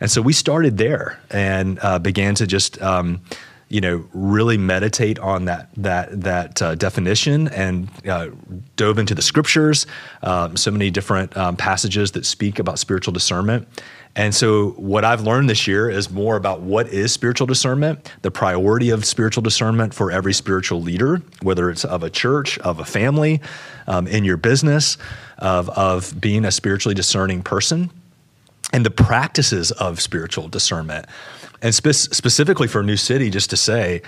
And 0.00 0.10
so 0.10 0.22
we 0.22 0.32
started 0.32 0.78
there 0.78 1.18
and 1.30 1.78
uh, 1.82 1.98
began 1.98 2.34
to 2.36 2.46
just. 2.46 2.80
Um, 2.82 3.20
you 3.68 3.80
know, 3.80 4.04
really 4.12 4.56
meditate 4.56 5.18
on 5.18 5.44
that 5.44 5.68
that 5.76 6.20
that 6.22 6.62
uh, 6.62 6.74
definition 6.74 7.48
and 7.48 7.88
uh, 8.08 8.28
dove 8.76 8.98
into 8.98 9.14
the 9.14 9.22
scriptures, 9.22 9.86
um, 10.22 10.56
so 10.56 10.70
many 10.70 10.90
different 10.90 11.36
um, 11.36 11.56
passages 11.56 12.12
that 12.12 12.24
speak 12.24 12.58
about 12.58 12.78
spiritual 12.78 13.12
discernment. 13.12 13.68
And 14.16 14.34
so, 14.34 14.70
what 14.70 15.04
I've 15.04 15.20
learned 15.20 15.48
this 15.48 15.66
year 15.66 15.88
is 15.88 16.10
more 16.10 16.36
about 16.36 16.60
what 16.60 16.88
is 16.88 17.12
spiritual 17.12 17.46
discernment, 17.46 18.10
the 18.22 18.30
priority 18.30 18.90
of 18.90 19.04
spiritual 19.04 19.42
discernment 19.42 19.94
for 19.94 20.10
every 20.10 20.32
spiritual 20.32 20.82
leader, 20.82 21.22
whether 21.42 21.70
it's 21.70 21.84
of 21.84 22.02
a 22.02 22.10
church, 22.10 22.58
of 22.58 22.80
a 22.80 22.84
family, 22.84 23.40
um, 23.86 24.06
in 24.08 24.24
your 24.24 24.36
business, 24.36 24.98
of, 25.38 25.68
of 25.70 26.20
being 26.20 26.44
a 26.44 26.50
spiritually 26.50 26.94
discerning 26.94 27.42
person, 27.42 27.90
and 28.72 28.84
the 28.84 28.90
practices 28.90 29.70
of 29.72 30.00
spiritual 30.00 30.48
discernment. 30.48 31.06
And 31.62 31.74
spe- 31.74 31.92
specifically 31.92 32.68
for 32.68 32.82
New 32.82 32.96
City, 32.96 33.30
just 33.30 33.50
to 33.50 33.56
say, 33.56 34.02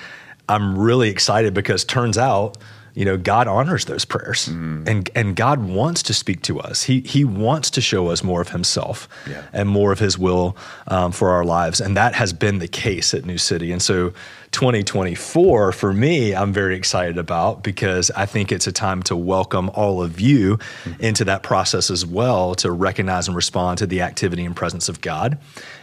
I'm 0.48 0.78
really 0.78 1.10
excited 1.10 1.54
because 1.54 1.84
turns 1.84 2.18
out 2.18 2.58
you 2.94 3.04
know 3.04 3.16
god 3.16 3.46
honors 3.46 3.84
those 3.84 4.04
prayers 4.04 4.48
mm. 4.48 4.86
and 4.86 5.10
and 5.14 5.36
god 5.36 5.62
wants 5.62 6.02
to 6.02 6.12
speak 6.12 6.42
to 6.42 6.58
us 6.58 6.82
he 6.82 7.00
he 7.00 7.24
wants 7.24 7.70
to 7.70 7.80
show 7.80 8.08
us 8.08 8.24
more 8.24 8.40
of 8.40 8.48
himself 8.48 9.08
yeah. 9.28 9.44
and 9.52 9.68
more 9.68 9.92
of 9.92 9.98
his 9.98 10.18
will 10.18 10.56
um, 10.88 11.12
for 11.12 11.30
our 11.30 11.44
lives 11.44 11.80
and 11.80 11.96
that 11.96 12.14
has 12.14 12.32
been 12.32 12.58
the 12.58 12.68
case 12.68 13.14
at 13.14 13.24
new 13.24 13.38
city 13.38 13.70
and 13.70 13.80
so 13.80 14.12
2024 14.52 15.70
for 15.70 15.92
me 15.92 16.34
i'm 16.34 16.52
very 16.52 16.74
excited 16.74 17.18
about 17.18 17.62
because 17.62 18.10
i 18.12 18.26
think 18.26 18.50
it's 18.50 18.66
a 18.66 18.72
time 18.72 19.02
to 19.02 19.14
welcome 19.14 19.70
all 19.70 20.02
of 20.02 20.20
you 20.20 20.56
mm. 20.84 21.00
into 21.00 21.24
that 21.24 21.42
process 21.42 21.90
as 21.90 22.04
well 22.04 22.54
to 22.54 22.70
recognize 22.72 23.28
and 23.28 23.36
respond 23.36 23.78
to 23.78 23.86
the 23.86 24.00
activity 24.00 24.44
and 24.44 24.56
presence 24.56 24.88
of 24.88 25.00
god 25.00 25.38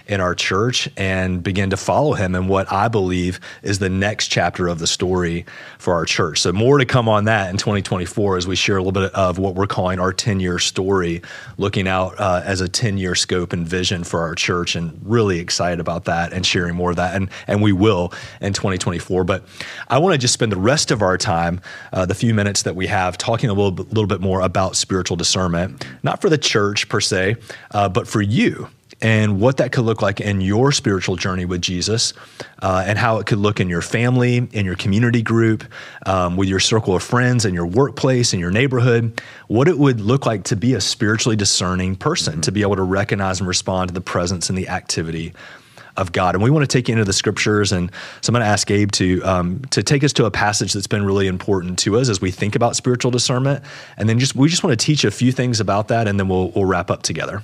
in 0.08 0.22
our 0.22 0.34
church 0.34 0.90
and 0.98 1.44
begin 1.44 1.70
to 1.70 1.78
follow 1.78 2.14
him 2.14 2.34
in 2.34 2.48
what 2.48 2.72
I 2.72 2.88
believe 2.88 3.40
is 3.62 3.80
the 3.80 3.90
next 3.90 4.28
chapter 4.28 4.68
of 4.68 4.80
the 4.80 4.88
story 4.88 5.46
for 5.78 5.94
our 5.94 6.06
church. 6.06 6.42
So, 6.42 6.54
more 6.54 6.78
to 6.78 6.86
come 6.86 7.10
on 7.10 7.26
that 7.26 7.50
in 7.50 7.58
2024 7.58 8.38
as 8.38 8.48
we 8.48 8.56
share 8.56 8.78
a 8.78 8.80
little 8.80 8.92
bit 8.92 9.14
of 9.14 9.38
what 9.38 9.56
we're 9.56 9.68
calling 9.68 10.00
our 10.00 10.14
10 10.14 10.40
year 10.40 10.60
story, 10.60 11.22
looking 11.58 11.88
out 11.88 12.20
uh, 12.20 12.42
as 12.46 12.62
a 12.62 12.68
10 12.68 12.98
year 12.98 13.16
scope 13.16 13.54
and 13.54 13.68
vision 13.68 14.04
for 14.04 14.22
our 14.22 14.36
church, 14.36 14.76
and 14.76 15.00
really 15.04 15.40
excited 15.40 15.80
about 15.80 16.06
that 16.06 16.34
and 16.34 16.46
sharing 16.46 16.76
more 16.76 16.92
of 16.92 16.96
that. 16.96 17.16
And, 17.16 17.30
and 17.48 17.62
we 17.62 17.72
will 17.72 18.14
in 18.42 18.54
2024. 18.58 19.24
But 19.24 19.46
I 19.88 19.98
want 20.00 20.14
to 20.14 20.18
just 20.18 20.34
spend 20.34 20.52
the 20.52 20.58
rest 20.58 20.92
of 20.92 21.02
our 21.02 21.18
time, 21.18 21.62
uh, 21.94 22.06
the 22.06 22.16
few 22.16 22.34
minutes 22.34 22.64
that 22.64 22.76
we 22.76 22.88
have, 22.88 23.18
talking 23.18 23.50
a 23.50 23.54
little 23.54 23.72
bit, 23.72 23.88
little 23.88 24.08
bit 24.08 24.20
more 24.20 24.42
about 24.42 24.76
spiritual 24.76 25.16
discernment, 25.16 25.88
not 26.04 26.22
for 26.22 26.30
the 26.30 26.38
church 26.38 26.90
per 26.90 27.00
se, 27.00 27.38
uh, 27.72 27.88
but 27.88 28.08
for 28.08 28.22
you 28.22 28.68
and 29.02 29.40
what 29.40 29.58
that 29.58 29.72
could 29.72 29.86
look 29.86 30.02
like 30.02 30.20
in 30.20 30.42
your 30.42 30.72
spiritual 30.72 31.16
journey 31.16 31.46
with 31.46 31.62
Jesus, 31.62 32.14
uh, 32.62 32.84
and 32.86 32.98
how 32.98 33.18
it 33.18 33.28
could 33.28 33.38
look 33.38 33.60
in 33.60 33.70
your 33.70 33.82
family, 33.82 34.38
in 34.38 34.66
your 34.66 34.76
community 34.76 35.22
group, 35.22 35.64
um, 36.06 36.36
with 36.36 36.50
your 36.50 36.60
circle 36.60 36.96
of 36.96 37.04
friends, 37.04 37.46
in 37.46 37.54
your 37.54 37.68
workplace, 37.68 38.34
in 38.34 38.40
your 38.40 38.52
neighborhood, 38.52 39.22
what 39.48 39.68
it 39.68 39.78
would 39.78 40.02
look 40.02 40.26
like 40.26 40.44
to 40.46 40.56
be 40.56 40.74
a 40.74 40.82
spiritually 40.82 41.36
discerning 41.36 41.96
person, 41.96 42.34
mm-hmm. 42.34 42.42
to 42.42 42.52
be 42.52 42.62
able 42.62 42.76
to 42.76 42.84
recognize 42.84 43.40
and 43.40 43.48
respond 43.48 43.90
to 43.90 43.94
the 43.94 44.02
presence 44.02 44.50
and 44.50 44.58
the 44.58 44.68
activity 44.68 45.34
of 45.98 46.12
God. 46.12 46.36
And 46.36 46.44
we 46.44 46.50
want 46.50 46.64
to 46.64 46.68
take 46.68 46.88
you 46.88 46.94
into 46.94 47.06
the 47.06 47.14
scriptures. 47.14 47.72
And 47.72 47.92
so 48.22 48.30
I'm 48.30 48.34
going 48.34 48.46
to 48.46 48.50
ask 48.50 48.68
Gabe 48.68 48.92
to 48.94 49.22
um, 49.24 49.62
to 49.72 49.84
take 49.84 50.04
us 50.04 50.14
to 50.14 50.26
a 50.26 50.32
passage 50.32 50.74
that's 50.74 50.88
been 50.88 51.04
really 51.04 51.28
important 51.28 51.80
to 51.80 51.98
us 51.98 52.08
as 52.10 52.22
we 52.22 52.32
think 52.32 52.56
about 52.56 52.76
spiritual 52.76 53.12
discernment. 53.12 53.64
And 53.98 54.08
then 54.08 54.20
just 54.20 54.36
we 54.36 54.48
just 54.48 54.64
want 54.64 54.80
to 54.80 54.86
teach 54.86 55.04
a 55.04 55.12
few 55.12 55.32
things 55.32 55.60
about 55.60 55.90
that, 55.90 56.08
and 56.08 56.20
then 56.20 56.28
we'll 56.28 56.50
we'll 56.50 56.66
wrap 56.66 56.90
up 56.92 57.04
together. 57.04 57.44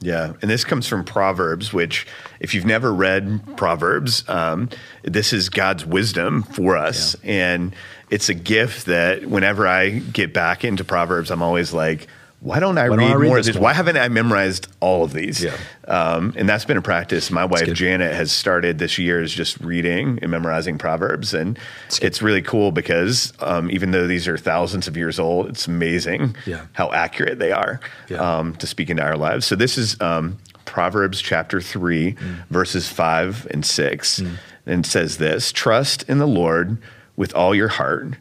Yeah, 0.00 0.34
and 0.42 0.50
this 0.50 0.64
comes 0.64 0.86
from 0.86 1.02
Proverbs, 1.04 1.72
which, 1.72 2.06
if 2.38 2.52
you've 2.52 2.66
never 2.66 2.92
read 2.92 3.56
Proverbs, 3.56 4.28
um, 4.28 4.68
this 5.02 5.32
is 5.32 5.48
God's 5.48 5.86
wisdom 5.86 6.42
for 6.42 6.76
us. 6.76 7.16
Yeah. 7.22 7.52
And 7.54 7.76
it's 8.10 8.28
a 8.28 8.34
gift 8.34 8.84
that 8.86 9.24
whenever 9.24 9.66
I 9.66 10.00
get 10.00 10.34
back 10.34 10.62
into 10.62 10.84
Proverbs, 10.84 11.30
I'm 11.30 11.42
always 11.42 11.72
like, 11.72 12.06
why 12.44 12.60
don't 12.60 12.76
I, 12.76 12.90
why 12.90 12.96
read, 12.96 13.04
don't 13.04 13.12
I 13.12 13.14
read, 13.14 13.28
more 13.28 13.38
of 13.38 13.46
these? 13.46 13.56
Why 13.56 13.72
haven't 13.72 13.96
I 13.96 14.06
memorized 14.10 14.68
all 14.80 15.02
of 15.02 15.14
these? 15.14 15.42
Yeah. 15.42 15.56
Um, 15.88 16.34
and 16.36 16.46
that's 16.46 16.66
been 16.66 16.76
a 16.76 16.82
practice. 16.82 17.30
My 17.30 17.46
wife 17.46 17.72
Janet 17.72 18.12
has 18.12 18.32
started 18.32 18.78
this 18.78 18.98
year 18.98 19.22
is 19.22 19.32
just 19.32 19.58
reading 19.60 20.18
and 20.20 20.30
memorizing 20.30 20.76
Proverbs, 20.76 21.32
and 21.32 21.58
it's 22.02 22.20
really 22.20 22.42
cool 22.42 22.70
because 22.70 23.32
um, 23.40 23.70
even 23.70 23.92
though 23.92 24.06
these 24.06 24.28
are 24.28 24.36
thousands 24.36 24.86
of 24.86 24.94
years 24.94 25.18
old, 25.18 25.48
it's 25.48 25.66
amazing 25.66 26.36
yeah. 26.44 26.66
how 26.74 26.92
accurate 26.92 27.38
they 27.38 27.50
are 27.50 27.80
yeah. 28.10 28.18
um, 28.18 28.54
to 28.56 28.66
speak 28.66 28.90
into 28.90 29.02
our 29.02 29.16
lives. 29.16 29.46
So 29.46 29.56
this 29.56 29.78
is 29.78 29.98
um, 30.02 30.36
Proverbs 30.66 31.22
chapter 31.22 31.62
three, 31.62 32.12
mm. 32.12 32.46
verses 32.48 32.90
five 32.90 33.46
and 33.52 33.64
six, 33.64 34.20
mm. 34.20 34.36
and 34.66 34.84
says 34.84 35.16
this: 35.16 35.50
Trust 35.50 36.02
in 36.10 36.18
the 36.18 36.28
Lord 36.28 36.76
with 37.16 37.34
all 37.34 37.54
your 37.54 37.68
heart. 37.68 38.16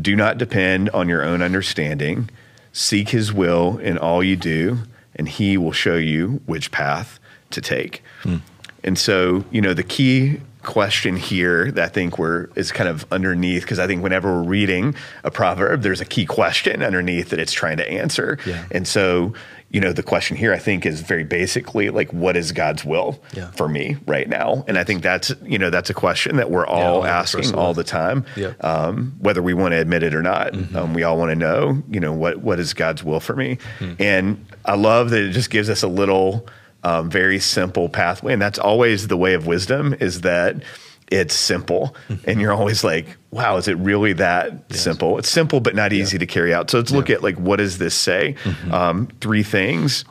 Do 0.00 0.16
not 0.16 0.38
depend 0.38 0.90
on 0.90 1.08
your 1.08 1.22
own 1.22 1.40
understanding 1.40 2.30
Seek 2.72 3.10
his 3.10 3.32
will 3.32 3.78
in 3.78 3.98
all 3.98 4.22
you 4.22 4.36
do, 4.36 4.78
and 5.16 5.28
he 5.28 5.56
will 5.56 5.72
show 5.72 5.96
you 5.96 6.40
which 6.46 6.70
path 6.70 7.18
to 7.50 7.60
take. 7.60 8.02
Hmm. 8.22 8.36
And 8.82 8.98
so, 8.98 9.44
you 9.50 9.60
know, 9.60 9.74
the 9.74 9.82
key 9.82 10.40
question 10.62 11.16
here 11.16 11.70
that 11.72 11.84
I 11.84 11.88
think 11.88 12.18
we're 12.18 12.48
is 12.54 12.72
kind 12.72 12.88
of 12.88 13.06
underneath 13.10 13.62
because 13.62 13.78
I 13.78 13.86
think 13.86 14.02
whenever 14.02 14.32
we're 14.32 14.48
reading 14.48 14.94
a 15.24 15.30
proverb, 15.30 15.82
there's 15.82 16.00
a 16.00 16.04
key 16.04 16.26
question 16.26 16.82
underneath 16.82 17.30
that 17.30 17.38
it's 17.38 17.52
trying 17.52 17.78
to 17.78 17.90
answer. 17.90 18.38
Yeah. 18.44 18.64
And 18.70 18.86
so, 18.86 19.34
you 19.70 19.80
know, 19.80 19.92
the 19.92 20.02
question 20.02 20.36
here 20.36 20.52
I 20.52 20.58
think 20.58 20.84
is 20.84 21.00
very 21.00 21.24
basically 21.24 21.90
like, 21.90 22.12
what 22.12 22.36
is 22.36 22.52
God's 22.52 22.84
will 22.84 23.22
yeah. 23.32 23.50
for 23.52 23.68
me 23.68 23.96
right 24.06 24.28
now? 24.28 24.64
And 24.68 24.76
I 24.76 24.84
think 24.84 25.02
that's 25.02 25.32
you 25.42 25.58
know 25.58 25.70
that's 25.70 25.90
a 25.90 25.94
question 25.94 26.36
that 26.36 26.50
we're 26.50 26.66
all 26.66 27.04
yeah, 27.04 27.18
asking 27.18 27.54
all 27.54 27.72
the 27.72 27.84
time, 27.84 28.26
yeah. 28.36 28.52
um, 28.60 29.14
whether 29.20 29.42
we 29.42 29.54
want 29.54 29.72
to 29.72 29.78
admit 29.78 30.02
it 30.02 30.14
or 30.14 30.22
not. 30.22 30.52
Mm-hmm. 30.52 30.76
Um, 30.76 30.94
we 30.94 31.04
all 31.04 31.16
want 31.16 31.30
to 31.30 31.36
know, 31.36 31.82
you 31.88 32.00
know, 32.00 32.12
what 32.12 32.38
what 32.38 32.60
is 32.60 32.74
God's 32.74 33.02
will 33.02 33.20
for 33.20 33.34
me? 33.34 33.58
Mm-hmm. 33.78 34.02
And 34.02 34.46
I 34.64 34.74
love 34.74 35.10
that 35.10 35.22
it 35.22 35.30
just 35.30 35.50
gives 35.50 35.70
us 35.70 35.82
a 35.82 35.88
little 35.88 36.46
um, 36.82 37.10
very 37.10 37.38
simple 37.38 37.88
pathway, 37.88 38.32
and 38.32 38.42
that's 38.42 38.58
always 38.58 39.08
the 39.08 39.16
way 39.16 39.34
of 39.34 39.46
wisdom. 39.46 39.94
Is 40.00 40.22
that 40.22 40.62
it's 41.10 41.34
simple 41.34 41.94
and 42.24 42.40
you're 42.40 42.52
always 42.52 42.84
like 42.84 43.16
wow 43.30 43.56
is 43.56 43.68
it 43.68 43.76
really 43.78 44.12
that 44.12 44.52
yes. 44.70 44.80
simple 44.80 45.18
it's 45.18 45.28
simple 45.28 45.60
but 45.60 45.74
not 45.74 45.92
easy 45.92 46.14
yeah. 46.14 46.20
to 46.20 46.26
carry 46.26 46.54
out 46.54 46.70
so 46.70 46.78
let's 46.78 46.92
look 46.92 47.08
yeah. 47.08 47.16
at 47.16 47.22
like 47.22 47.36
what 47.36 47.56
does 47.56 47.78
this 47.78 47.94
say 47.94 48.36
mm-hmm. 48.44 48.72
um, 48.72 49.08
three 49.20 49.42
things 49.42 50.04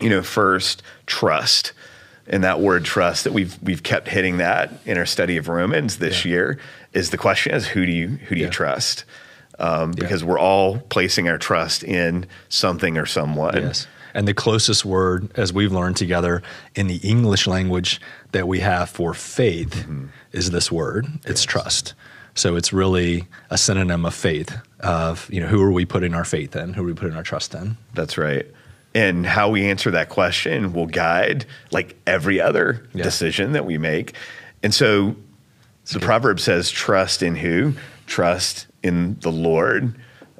you 0.00 0.10
know 0.10 0.22
first 0.22 0.82
trust 1.06 1.72
and 2.26 2.44
that 2.44 2.60
word 2.60 2.84
trust 2.84 3.24
that 3.24 3.32
we've 3.32 3.60
we've 3.62 3.82
kept 3.82 4.08
hitting 4.08 4.36
that 4.36 4.72
in 4.84 4.98
our 4.98 5.06
study 5.06 5.36
of 5.36 5.48
romans 5.48 5.98
this 5.98 6.24
yeah. 6.24 6.32
year 6.32 6.58
is 6.92 7.10
the 7.10 7.18
question 7.18 7.54
is 7.54 7.66
who 7.68 7.86
do 7.86 7.92
you 7.92 8.08
who 8.08 8.34
do 8.34 8.40
you 8.42 8.50
trust 8.50 9.04
um, 9.58 9.92
because 9.92 10.22
we're 10.22 10.38
all 10.38 10.80
placing 10.90 11.30
our 11.30 11.38
trust 11.38 11.82
in 11.82 12.26
something 12.50 12.98
or 12.98 13.06
someone 13.06 13.56
yes 13.56 13.86
and 14.16 14.26
the 14.26 14.32
closest 14.32 14.82
word, 14.86 15.30
as 15.36 15.52
we've 15.52 15.72
learned 15.72 15.96
together 15.96 16.42
in 16.74 16.86
the 16.86 16.96
English 16.96 17.46
language 17.46 18.00
that 18.32 18.48
we 18.48 18.60
have 18.60 18.88
for 18.88 19.12
faith, 19.12 19.74
mm-hmm. 19.74 20.06
is 20.32 20.50
this 20.50 20.72
word. 20.72 21.06
It's 21.26 21.42
yes. 21.42 21.44
trust. 21.44 21.94
So 22.34 22.56
it's 22.56 22.72
really 22.72 23.26
a 23.50 23.58
synonym 23.58 24.06
of 24.06 24.14
faith. 24.14 24.56
Of 24.80 25.28
you 25.30 25.40
know, 25.40 25.46
who 25.46 25.62
are 25.62 25.70
we 25.70 25.84
putting 25.84 26.14
our 26.14 26.24
faith 26.24 26.56
in? 26.56 26.72
Who 26.72 26.82
are 26.82 26.86
we 26.86 26.94
putting 26.94 27.14
our 27.14 27.22
trust 27.22 27.54
in? 27.54 27.76
That's 27.92 28.16
right. 28.16 28.46
And 28.94 29.26
how 29.26 29.50
we 29.50 29.68
answer 29.68 29.90
that 29.90 30.08
question 30.08 30.72
will 30.72 30.86
guide 30.86 31.44
like 31.70 31.94
every 32.06 32.40
other 32.40 32.88
yeah. 32.94 33.02
decision 33.04 33.52
that 33.52 33.66
we 33.66 33.76
make. 33.76 34.14
And 34.62 34.74
so 34.74 35.14
That's 35.80 35.92
the 35.92 35.98
good. 35.98 36.06
proverb 36.06 36.40
says, 36.40 36.70
"Trust 36.70 37.22
in 37.22 37.36
who? 37.36 37.74
Trust 38.06 38.66
in 38.82 39.18
the 39.20 39.32
Lord, 39.32 39.94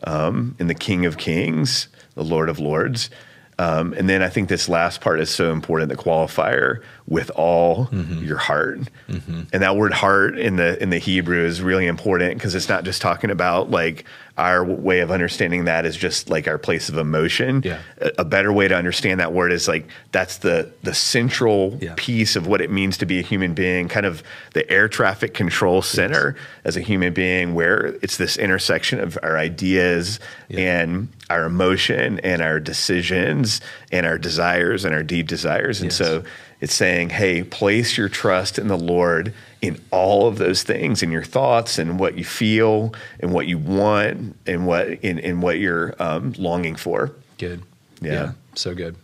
um, 0.05 0.55
in 0.59 0.67
the 0.67 0.75
King 0.75 1.05
of 1.05 1.19
Kings, 1.19 1.89
the 2.15 2.25
Lord 2.25 2.49
of 2.49 2.59
Lords." 2.59 3.11
Um, 3.59 3.95
and 3.95 4.09
then 4.09 4.23
I 4.23 4.29
think 4.29 4.49
this 4.49 4.69
last 4.69 5.01
part 5.01 5.19
is 5.19 5.31
so 5.31 5.51
important, 5.51 5.89
the 5.89 5.97
qualifier 5.97 6.83
with 7.07 7.31
all 7.31 7.87
mm-hmm. 7.87 8.23
your 8.23 8.37
heart. 8.37 8.81
Mm-hmm. 9.09 9.43
And 9.53 9.63
that 9.63 9.77
word 9.77 9.93
heart 9.93 10.39
in 10.39 10.57
the 10.57 10.81
in 10.83 10.91
the 10.91 10.99
Hebrew 10.99 11.45
is 11.45 11.63
really 11.63 11.87
important 11.87 12.35
because 12.35 12.55
it's 12.55 12.69
not 12.69 12.85
just 12.85 13.01
talking 13.01 13.31
about 13.31 13.71
like 13.71 14.05
our 14.39 14.63
way 14.65 15.01
of 15.01 15.11
understanding 15.11 15.65
that 15.65 15.87
is 15.87 15.97
just 15.97 16.29
like 16.29 16.47
our 16.47 16.59
place 16.59 16.89
of 16.89 16.99
emotion. 16.99 17.63
Yeah. 17.65 17.81
A, 17.99 18.13
a 18.19 18.25
better 18.25 18.53
way 18.53 18.69
to 18.69 18.77
understand 18.77 19.21
that 19.21 19.33
word 19.33 19.51
is 19.51 19.67
like 19.67 19.89
that's 20.13 20.39
the 20.39 20.71
the 20.83 20.95
central 20.95 21.79
yeah. 21.81 21.95
piece 21.97 22.37
of 22.37 22.47
what 22.47 22.61
it 22.61 22.71
means 22.71 22.99
to 22.99 23.07
be 23.07 23.19
a 23.19 23.23
human 23.23 23.55
being, 23.55 23.89
kind 23.89 24.05
of 24.05 24.23
the 24.53 24.69
air 24.71 24.89
traffic 24.89 25.33
control 25.33 25.81
center 25.81 26.35
yes. 26.37 26.47
as 26.65 26.77
a 26.77 26.81
human 26.81 27.15
being, 27.15 27.55
where 27.55 27.87
it's 28.03 28.19
this 28.19 28.37
intersection 28.37 29.01
of 29.01 29.19
our 29.23 29.39
ideas 29.39 30.21
yeah. 30.49 30.83
and 30.83 31.09
our 31.31 31.45
emotion 31.45 32.21
and 32.21 32.43
our 32.43 32.61
decisions 32.61 33.61
and 33.91 34.07
our 34.07 34.19
desires 34.19 34.85
and 34.85 34.95
our 34.95 35.03
deep 35.03 35.29
desires. 35.29 35.81
And 35.81 35.91
yes. 35.91 35.97
so 35.97 36.25
it's 36.61 36.75
saying, 36.75 37.11
hey, 37.11 37.43
place 37.43 37.99
your 37.99 38.09
trust 38.09 38.59
in 38.59 38.69
the 38.69 38.79
Lord 38.79 39.35
in 39.67 39.81
all 39.91 40.29
of 40.29 40.39
those 40.39 40.63
things, 40.63 41.03
in 41.03 41.11
your 41.11 41.25
thoughts 41.25 41.77
and 41.77 41.99
what 41.99 42.17
you 42.17 42.25
feel 42.25 42.95
and 43.19 43.33
what 43.33 43.49
you 43.49 43.59
want 43.59 44.37
and 44.47 44.65
what 44.65 44.89
in, 45.03 45.19
in 45.19 45.41
what 45.41 45.59
you're 45.59 45.95
um, 45.99 46.33
longing 46.39 46.77
for. 46.77 47.11
Good. 47.37 47.63
Yeah. 48.01 48.13
yeah. 48.13 48.33
So 48.55 48.77
good. 48.77 48.95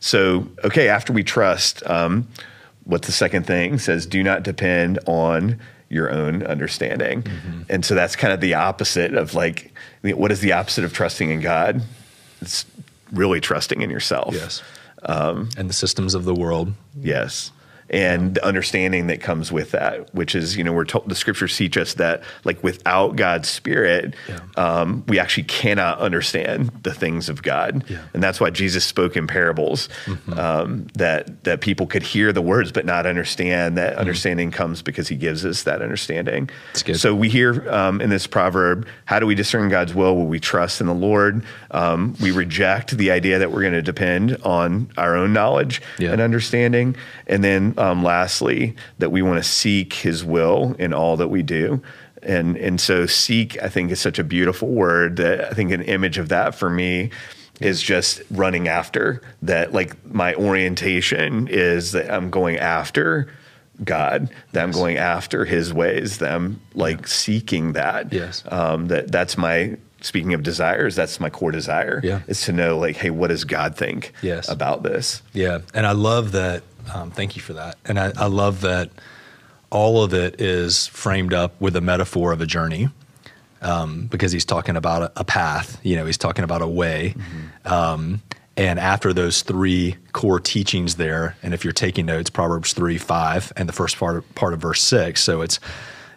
So, 0.00 0.46
okay, 0.62 0.90
after 0.90 1.14
we 1.14 1.24
trust, 1.24 1.82
um, 1.88 2.28
what's 2.84 3.06
the 3.06 3.14
second 3.14 3.46
thing? 3.46 3.74
It 3.74 3.78
says, 3.78 4.04
do 4.04 4.22
not 4.22 4.42
depend 4.42 4.98
on 5.06 5.58
your 5.88 6.10
own 6.10 6.42
understanding. 6.42 7.22
Mm-hmm. 7.22 7.62
And 7.70 7.82
so 7.82 7.94
that's 7.94 8.14
kind 8.14 8.34
of 8.34 8.42
the 8.42 8.52
opposite 8.52 9.14
of 9.14 9.32
like, 9.32 9.72
what 10.02 10.30
is 10.30 10.40
the 10.40 10.52
opposite 10.52 10.84
of 10.84 10.92
trusting 10.92 11.30
in 11.30 11.40
God? 11.40 11.80
It's 12.42 12.66
really 13.10 13.40
trusting 13.40 13.80
in 13.80 13.88
yourself. 13.88 14.34
Yes. 14.34 14.62
Um, 15.06 15.48
and 15.56 15.70
the 15.70 15.74
systems 15.74 16.14
of 16.14 16.26
the 16.26 16.34
world. 16.34 16.74
Yes 17.00 17.50
and 17.90 18.34
the 18.34 18.44
understanding 18.44 19.06
that 19.08 19.20
comes 19.20 19.52
with 19.52 19.70
that, 19.72 20.14
which 20.14 20.34
is, 20.34 20.56
you 20.56 20.64
know, 20.64 20.72
we're 20.72 20.84
told 20.84 21.08
the 21.08 21.14
scriptures 21.14 21.56
teach 21.56 21.76
us 21.76 21.94
that, 21.94 22.22
like, 22.44 22.62
without 22.62 23.16
God's 23.16 23.48
Spirit, 23.48 24.14
yeah. 24.28 24.40
um, 24.56 25.04
we 25.06 25.18
actually 25.18 25.44
cannot 25.44 25.98
understand 25.98 26.70
the 26.82 26.94
things 26.94 27.28
of 27.28 27.42
God, 27.42 27.84
yeah. 27.88 28.02
and 28.14 28.22
that's 28.22 28.40
why 28.40 28.50
Jesus 28.50 28.84
spoke 28.84 29.16
in 29.16 29.26
parables 29.26 29.88
mm-hmm. 30.06 30.32
um, 30.38 30.86
that 30.94 31.44
that 31.44 31.60
people 31.60 31.86
could 31.86 32.02
hear 32.02 32.32
the 32.32 32.42
words 32.42 32.72
but 32.72 32.84
not 32.86 33.06
understand. 33.06 33.76
That 33.76 33.92
mm-hmm. 33.92 34.00
understanding 34.00 34.50
comes 34.50 34.82
because 34.82 35.08
He 35.08 35.16
gives 35.16 35.44
us 35.44 35.64
that 35.64 35.82
understanding. 35.82 36.50
So 37.00 37.14
we 37.14 37.28
hear 37.28 37.68
um, 37.70 38.00
in 38.00 38.10
this 38.10 38.26
proverb, 38.26 38.86
how 39.04 39.18
do 39.18 39.26
we 39.26 39.34
discern 39.34 39.68
God's 39.68 39.94
will? 39.94 40.16
Will 40.16 40.26
we 40.26 40.40
trust 40.40 40.80
in 40.80 40.86
the 40.86 40.94
Lord? 40.94 41.44
Um, 41.70 42.16
we 42.20 42.30
reject 42.30 42.96
the 42.96 43.10
idea 43.10 43.38
that 43.38 43.52
we're 43.52 43.62
going 43.62 43.72
to 43.74 43.82
depend 43.82 44.36
on 44.42 44.90
our 44.96 45.16
own 45.16 45.32
knowledge 45.32 45.82
yeah. 45.98 46.12
and 46.12 46.20
understanding, 46.20 46.96
and 47.26 47.42
then 47.76 47.86
um, 47.86 48.04
lastly, 48.04 48.76
that 48.98 49.10
we 49.10 49.22
want 49.22 49.42
to 49.42 49.48
seek 49.48 49.92
His 49.94 50.24
will 50.24 50.74
in 50.78 50.92
all 50.92 51.16
that 51.16 51.28
we 51.28 51.42
do. 51.42 51.82
And, 52.22 52.56
and 52.56 52.80
so, 52.80 53.06
seek, 53.06 53.62
I 53.62 53.68
think, 53.68 53.90
is 53.90 54.00
such 54.00 54.18
a 54.18 54.24
beautiful 54.24 54.68
word 54.68 55.16
that 55.16 55.40
I 55.44 55.50
think 55.50 55.72
an 55.72 55.82
image 55.82 56.18
of 56.18 56.30
that 56.30 56.54
for 56.54 56.70
me 56.70 57.10
is 57.60 57.82
just 57.82 58.22
running 58.30 58.66
after 58.66 59.22
that. 59.42 59.72
Like, 59.72 60.04
my 60.06 60.34
orientation 60.34 61.48
is 61.48 61.92
that 61.92 62.10
I'm 62.10 62.30
going 62.30 62.56
after 62.56 63.28
God, 63.82 64.28
that 64.52 64.60
yes. 64.60 64.62
I'm 64.62 64.70
going 64.70 64.96
after 64.96 65.44
His 65.44 65.72
ways, 65.72 66.18
that 66.18 66.32
I'm 66.32 66.60
like 66.74 67.00
yeah. 67.00 67.06
seeking 67.06 67.72
that. 67.74 68.12
Yes. 68.12 68.42
Um, 68.48 68.88
that 68.88 69.10
that's 69.10 69.36
my 69.36 69.76
speaking 70.00 70.34
of 70.34 70.42
desires, 70.42 70.94
that's 70.94 71.18
my 71.18 71.30
core 71.30 71.50
desire. 71.50 72.00
Yeah. 72.04 72.20
Is 72.26 72.42
to 72.42 72.52
know 72.52 72.78
like, 72.78 72.96
hey, 72.96 73.10
what 73.10 73.28
does 73.28 73.44
God 73.44 73.76
think 73.76 74.12
yes. 74.22 74.48
about 74.48 74.82
this? 74.82 75.22
Yeah. 75.32 75.60
And 75.72 75.86
I 75.86 75.92
love 75.92 76.32
that 76.32 76.62
um, 76.92 77.10
thank 77.10 77.36
you 77.36 77.42
for 77.42 77.54
that. 77.54 77.76
And 77.84 77.98
I, 77.98 78.12
I, 78.16 78.26
love 78.26 78.62
that 78.62 78.90
all 79.70 80.02
of 80.02 80.14
it 80.14 80.40
is 80.40 80.86
framed 80.86 81.32
up 81.32 81.60
with 81.60 81.76
a 81.76 81.80
metaphor 81.80 82.32
of 82.32 82.40
a 82.40 82.46
journey 82.46 82.88
um, 83.62 84.06
because 84.06 84.32
he's 84.32 84.44
talking 84.44 84.76
about 84.76 85.02
a, 85.02 85.12
a, 85.20 85.24
path, 85.24 85.78
you 85.82 85.96
know, 85.96 86.06
he's 86.06 86.18
talking 86.18 86.44
about 86.44 86.62
a 86.62 86.66
way. 86.66 87.14
Mm-hmm. 87.16 87.72
Um, 87.72 88.22
and 88.56 88.78
after 88.78 89.12
those 89.12 89.42
three 89.42 89.96
core 90.12 90.38
teachings 90.38 90.96
there, 90.96 91.36
and 91.42 91.54
if 91.54 91.64
you're 91.64 91.72
taking 91.72 92.06
notes, 92.06 92.30
Proverbs 92.30 92.72
3, 92.72 92.98
5, 92.98 93.52
and 93.56 93.68
the 93.68 93.72
first 93.72 93.96
part 93.98 94.16
of, 94.16 94.34
part 94.34 94.52
of 94.52 94.60
verse 94.60 94.80
6. 94.82 95.20
So 95.20 95.40
it's, 95.42 95.58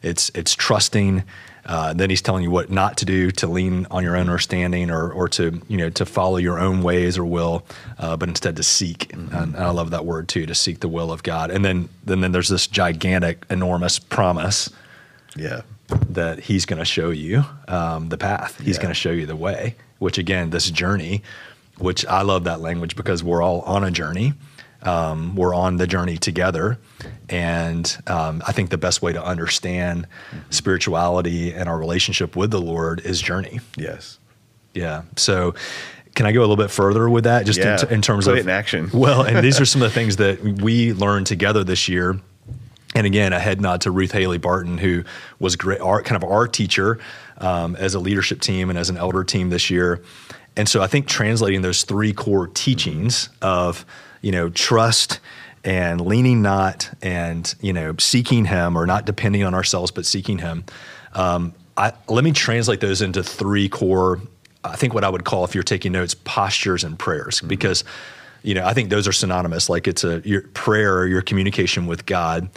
it's, 0.04 0.30
it's 0.36 0.54
trusting 0.54 1.24
uh, 1.68 1.94
then 1.94 2.10
he's 2.10 2.22
telling 2.22 2.44
you 2.44 2.50
what 2.50 2.70
not 2.70 2.98
to 2.98 3.06
do, 3.06 3.30
to 3.30 3.48
lean 3.48 3.86
on 3.92 4.04
your 4.04 4.16
own 4.16 4.22
understanding, 4.22 4.90
or 4.90 5.12
or 5.12 5.28
to 5.30 5.62
you 5.68 5.78
know 5.78 5.90
to 5.90 6.06
follow 6.06 6.38
your 6.38 6.58
own 6.58 6.82
ways 6.82 7.18
or 7.18 7.26
will, 7.26 7.66
uh, 8.00 8.16
but 8.16 8.30
instead 8.30 8.56
to 8.56 8.64
seek. 8.64 9.10
Mm-hmm. 9.10 9.36
And, 9.36 9.56
and, 9.56 9.64
I 9.64 9.70
love 9.72 9.92
that 9.92 10.06
word 10.06 10.30
too, 10.30 10.46
to 10.46 10.56
seek 10.56 10.80
the 10.80 10.88
will 10.88 11.12
of 11.12 11.24
God. 11.24 11.52
And 11.52 11.66
then 11.66 11.90
then, 12.06 12.22
then 12.22 12.32
there's 12.32 12.48
this 12.48 12.68
gigantic, 12.68 13.46
enormous 13.50 14.00
promise. 14.00 14.70
Yeah. 15.36 15.62
That 16.10 16.40
he's 16.40 16.66
going 16.66 16.80
to 16.80 16.86
show 16.86 17.12
you 17.12 17.46
um, 17.68 18.10
the 18.10 18.18
path. 18.18 18.60
He's 18.60 18.76
yeah. 18.76 18.84
going 18.84 18.94
to 18.94 19.00
show 19.00 19.12
you 19.12 19.26
the 19.26 19.36
way. 19.36 19.76
Which 20.00 20.18
again, 20.18 20.50
this 20.50 20.70
journey, 20.70 21.24
which 21.80 22.06
I 22.06 22.22
love 22.22 22.44
that 22.46 22.60
language 22.62 22.96
because 22.96 23.24
we're 23.24 23.42
all 23.42 23.62
on 23.62 23.84
a 23.84 23.92
journey. 23.92 24.34
Um, 24.82 25.36
we're 25.36 25.56
on 25.56 25.78
the 25.78 25.88
journey 25.88 26.18
together. 26.18 26.78
And 27.30 27.98
um, 28.08 28.42
I 28.48 28.52
think 28.52 28.70
the 28.70 28.78
best 28.78 29.02
way 29.02 29.14
to 29.14 29.24
understand 29.24 30.08
spirituality 30.50 31.54
and 31.54 31.68
our 31.68 31.78
relationship 31.78 32.36
with 32.36 32.52
the 32.52 32.62
Lord 32.62 33.02
is 33.02 33.22
journey. 33.22 33.60
Yes. 33.76 34.20
Yeah. 34.74 35.04
So, 35.16 35.56
can 36.16 36.26
I 36.26 36.32
go 36.32 36.40
a 36.40 36.42
little 36.42 36.58
bit 36.58 36.72
further 36.72 37.08
with 37.08 37.26
that, 37.26 37.46
just 37.46 37.60
yeah. 37.60 37.80
in, 37.80 37.96
in, 37.96 38.02
terms 38.02 38.26
Put 38.26 38.40
of 38.40 38.46
in 38.46 38.50
action? 38.50 38.90
well, 38.94 39.22
and 39.22 39.46
these 39.46 39.62
are 39.62 39.66
some 39.66 39.84
of 39.84 39.90
the 39.90 39.94
things 40.00 40.16
that 40.16 40.42
we 40.42 40.92
learned 40.94 41.28
together 41.28 41.64
this 41.64 41.88
year. 41.88 42.20
And 42.96 43.06
again, 43.06 43.34
a 43.34 43.40
head 43.40 43.62
nod 43.62 43.82
to 43.82 43.92
Ruth 43.92 44.14
Haley 44.14 44.40
Barton, 44.40 44.80
who 44.80 45.04
was 45.38 45.56
great, 45.56 45.80
our, 45.80 46.02
kind 46.02 46.22
of 46.22 46.28
our 46.28 46.48
teacher 46.48 46.98
um, 47.38 47.76
as 47.76 47.94
a 47.94 48.00
leadership 48.00 48.42
team 48.42 48.72
and 48.72 48.80
as 48.80 48.90
an 48.90 48.98
elder 48.98 49.24
team 49.24 49.52
this 49.52 49.70
year. 49.70 50.02
And 50.56 50.68
so 50.68 50.82
I 50.82 50.88
think 50.88 51.08
translating 51.08 51.62
those 51.62 51.84
three 51.84 52.14
core 52.14 52.48
teachings 52.48 53.30
of 53.44 53.86
you 54.22 54.32
know, 54.32 54.50
trust 54.50 55.20
and 55.64 56.02
leaning 56.02 56.42
not 56.42 56.90
and, 57.02 57.54
you 57.62 57.74
know, 57.74 57.96
seeking 58.00 58.46
him 58.46 58.78
or 58.78 58.86
not 58.86 59.06
depending 59.06 59.44
on 59.44 59.54
ourselves, 59.54 59.92
but 59.92 60.06
seeking 60.06 60.38
him. 60.38 60.64
Um, 61.14 61.54
I, 61.76 61.94
let 62.08 62.24
me 62.24 62.32
translate 62.32 62.80
those 62.80 63.02
into 63.02 63.22
three 63.22 63.70
core, 63.70 64.22
I 64.64 64.76
think 64.76 64.94
what 64.94 65.04
I 65.04 65.10
would 65.10 65.26
call, 65.26 65.44
if 65.46 65.54
you're 65.54 65.64
taking 65.64 65.92
notes, 65.92 66.14
postures 66.14 66.84
and 66.84 66.98
prayers, 66.98 67.38
mm-hmm. 67.38 67.48
because, 67.48 67.84
you 68.44 68.54
know, 68.54 68.66
I 68.66 68.74
think 68.74 68.90
those 68.90 69.08
are 69.08 69.12
synonymous. 69.12 69.70
Like 69.70 69.88
it's 69.88 70.04
a 70.04 70.22
your 70.24 70.42
prayer, 70.54 71.06
your 71.06 71.22
communication 71.22 71.86
with 71.86 72.06
God 72.06 72.50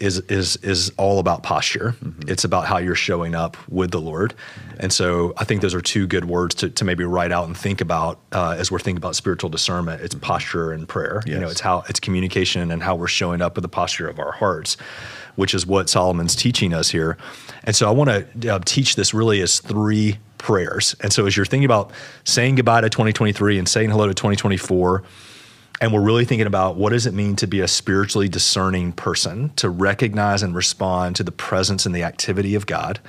is 0.00 0.18
is 0.20 0.56
is 0.56 0.92
all 0.96 1.18
about 1.18 1.42
posture. 1.42 1.94
Mm-hmm. 2.02 2.28
It's 2.28 2.44
about 2.44 2.66
how 2.66 2.78
you're 2.78 2.94
showing 2.94 3.34
up 3.34 3.56
with 3.68 3.90
the 3.90 4.00
Lord, 4.00 4.34
and 4.78 4.92
so 4.92 5.34
I 5.36 5.44
think 5.44 5.60
those 5.60 5.74
are 5.74 5.80
two 5.80 6.06
good 6.06 6.24
words 6.24 6.54
to, 6.56 6.70
to 6.70 6.84
maybe 6.84 7.04
write 7.04 7.32
out 7.32 7.46
and 7.46 7.56
think 7.56 7.80
about 7.80 8.18
uh, 8.32 8.56
as 8.58 8.70
we're 8.70 8.78
thinking 8.78 8.98
about 8.98 9.16
spiritual 9.16 9.50
discernment. 9.50 10.02
It's 10.02 10.14
mm-hmm. 10.14 10.24
posture 10.24 10.72
and 10.72 10.88
prayer. 10.88 11.22
Yes. 11.26 11.34
You 11.34 11.40
know, 11.40 11.48
it's 11.48 11.60
how 11.60 11.84
it's 11.88 12.00
communication 12.00 12.70
and 12.70 12.82
how 12.82 12.94
we're 12.94 13.08
showing 13.08 13.42
up 13.42 13.56
with 13.56 13.62
the 13.62 13.68
posture 13.68 14.08
of 14.08 14.18
our 14.18 14.32
hearts, 14.32 14.76
which 15.36 15.54
is 15.54 15.66
what 15.66 15.88
Solomon's 15.88 16.36
teaching 16.36 16.74
us 16.74 16.90
here. 16.90 17.16
And 17.64 17.74
so 17.74 17.88
I 17.88 17.92
want 17.92 18.10
to 18.40 18.54
uh, 18.54 18.58
teach 18.64 18.96
this 18.96 19.14
really 19.14 19.40
as 19.40 19.60
three 19.60 20.18
prayers. 20.38 20.94
And 21.00 21.12
so 21.12 21.26
as 21.26 21.36
you're 21.36 21.46
thinking 21.46 21.64
about 21.64 21.90
saying 22.24 22.56
goodbye 22.56 22.82
to 22.82 22.90
2023 22.90 23.58
and 23.58 23.68
saying 23.68 23.90
hello 23.90 24.06
to 24.06 24.14
2024 24.14 25.02
and 25.80 25.92
we're 25.92 26.00
really 26.00 26.24
thinking 26.24 26.46
about 26.46 26.76
what 26.76 26.90
does 26.90 27.06
it 27.06 27.14
mean 27.14 27.36
to 27.36 27.46
be 27.46 27.60
a 27.60 27.68
spiritually 27.68 28.28
discerning 28.28 28.92
person 28.92 29.50
to 29.56 29.68
recognize 29.68 30.42
and 30.42 30.54
respond 30.54 31.16
to 31.16 31.22
the 31.22 31.32
presence 31.32 31.84
and 31.86 31.94
the 31.94 32.02
activity 32.02 32.54
of 32.54 32.66
god. 32.66 33.00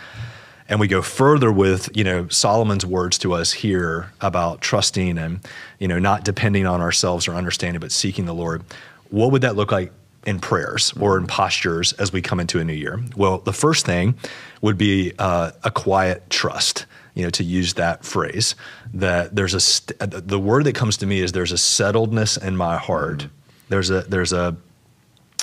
And 0.67 0.80
we 0.80 0.88
go 0.88 1.04
further 1.04 1.51
with 1.51 1.95
you 1.95 2.04
know 2.04 2.28
solomon's 2.30 2.86
words 2.86 3.17
to 3.19 3.34
us 3.34 3.54
here 3.54 4.12
about 4.19 4.62
trusting 4.62 5.17
and 5.17 5.39
you 5.80 5.88
know 5.88 5.99
not 5.99 6.23
depending 6.23 6.65
on 6.65 6.82
ourselves 6.82 7.28
or 7.28 7.36
understanding 7.36 7.80
but 7.80 7.91
seeking 7.91 8.25
the 8.25 8.34
lord. 8.34 8.63
What 9.10 9.32
would 9.32 9.43
that 9.43 9.56
look 9.56 9.71
like 9.71 9.91
in 10.25 10.39
prayers 10.39 10.91
or 10.99 11.19
in 11.19 11.28
postures 11.28 11.93
as 11.93 12.12
we 12.12 12.21
come 12.23 12.39
into 12.39 12.60
a 12.60 12.63
new 12.63 12.73
year? 12.73 12.99
Well 13.15 13.38
the 13.38 13.54
first 13.54 13.86
thing 13.86 14.15
would 14.62 14.78
be 14.78 15.13
uh, 15.19 15.51
a 15.63 15.69
quiet 15.69 16.30
trust 16.32 16.88
you 17.15 17.23
know, 17.23 17.30
to 17.32 17.43
use 17.43 17.73
that 17.75 18.06
phrase, 18.06 18.56
that 18.93 19.36
there's 19.36 19.54
a 19.54 19.60
st- 19.60 19.97
the 19.99 20.39
word 20.39 20.65
that 20.65 20.75
comes 20.75 20.97
to 20.97 21.06
me 21.06 21.21
is 21.21 21.32
there's 21.32 21.54
a 21.54 21.56
settledness 21.56 22.41
in 22.41 22.56
my 22.56 22.78
heart. 22.78 23.19
Mm-hmm. 23.19 23.30
There's 23.69 23.89
a 23.89 24.01
there's 24.01 24.34
a, 24.34 24.56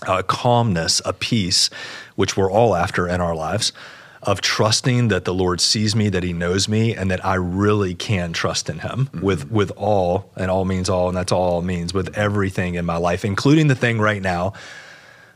a 0.07 0.23
calmness, 0.23 1.01
a 1.05 1.13
peace, 1.13 1.71
which 2.15 2.37
we're 2.37 2.51
all 2.51 2.77
after 2.77 3.09
in 3.09 3.21
our 3.21 3.35
lives, 3.35 3.73
of 4.23 4.43
trusting 4.43 5.09
that 5.09 5.25
the 5.25 5.35
Lord 5.35 5.61
sees 5.61 5.97
me, 5.97 6.11
that 6.11 6.23
He 6.23 6.35
knows 6.35 6.69
me, 6.69 6.95
and 6.95 7.11
that 7.11 7.25
I 7.25 7.35
really 7.35 7.95
can 7.95 8.35
trust 8.35 8.69
in 8.69 8.81
Him 8.81 9.07
mm-hmm. 9.07 9.25
with 9.25 9.51
with 9.51 9.73
all, 9.77 10.31
and 10.37 10.51
all 10.51 10.67
means 10.67 10.91
all, 10.91 11.09
and 11.09 11.17
that's 11.17 11.33
all 11.33 11.63
means 11.63 11.95
with 11.95 12.17
everything 12.17 12.75
in 12.75 12.85
my 12.85 12.97
life, 12.99 13.25
including 13.25 13.69
the 13.69 13.75
thing 13.75 13.99
right 13.99 14.23
now 14.23 14.53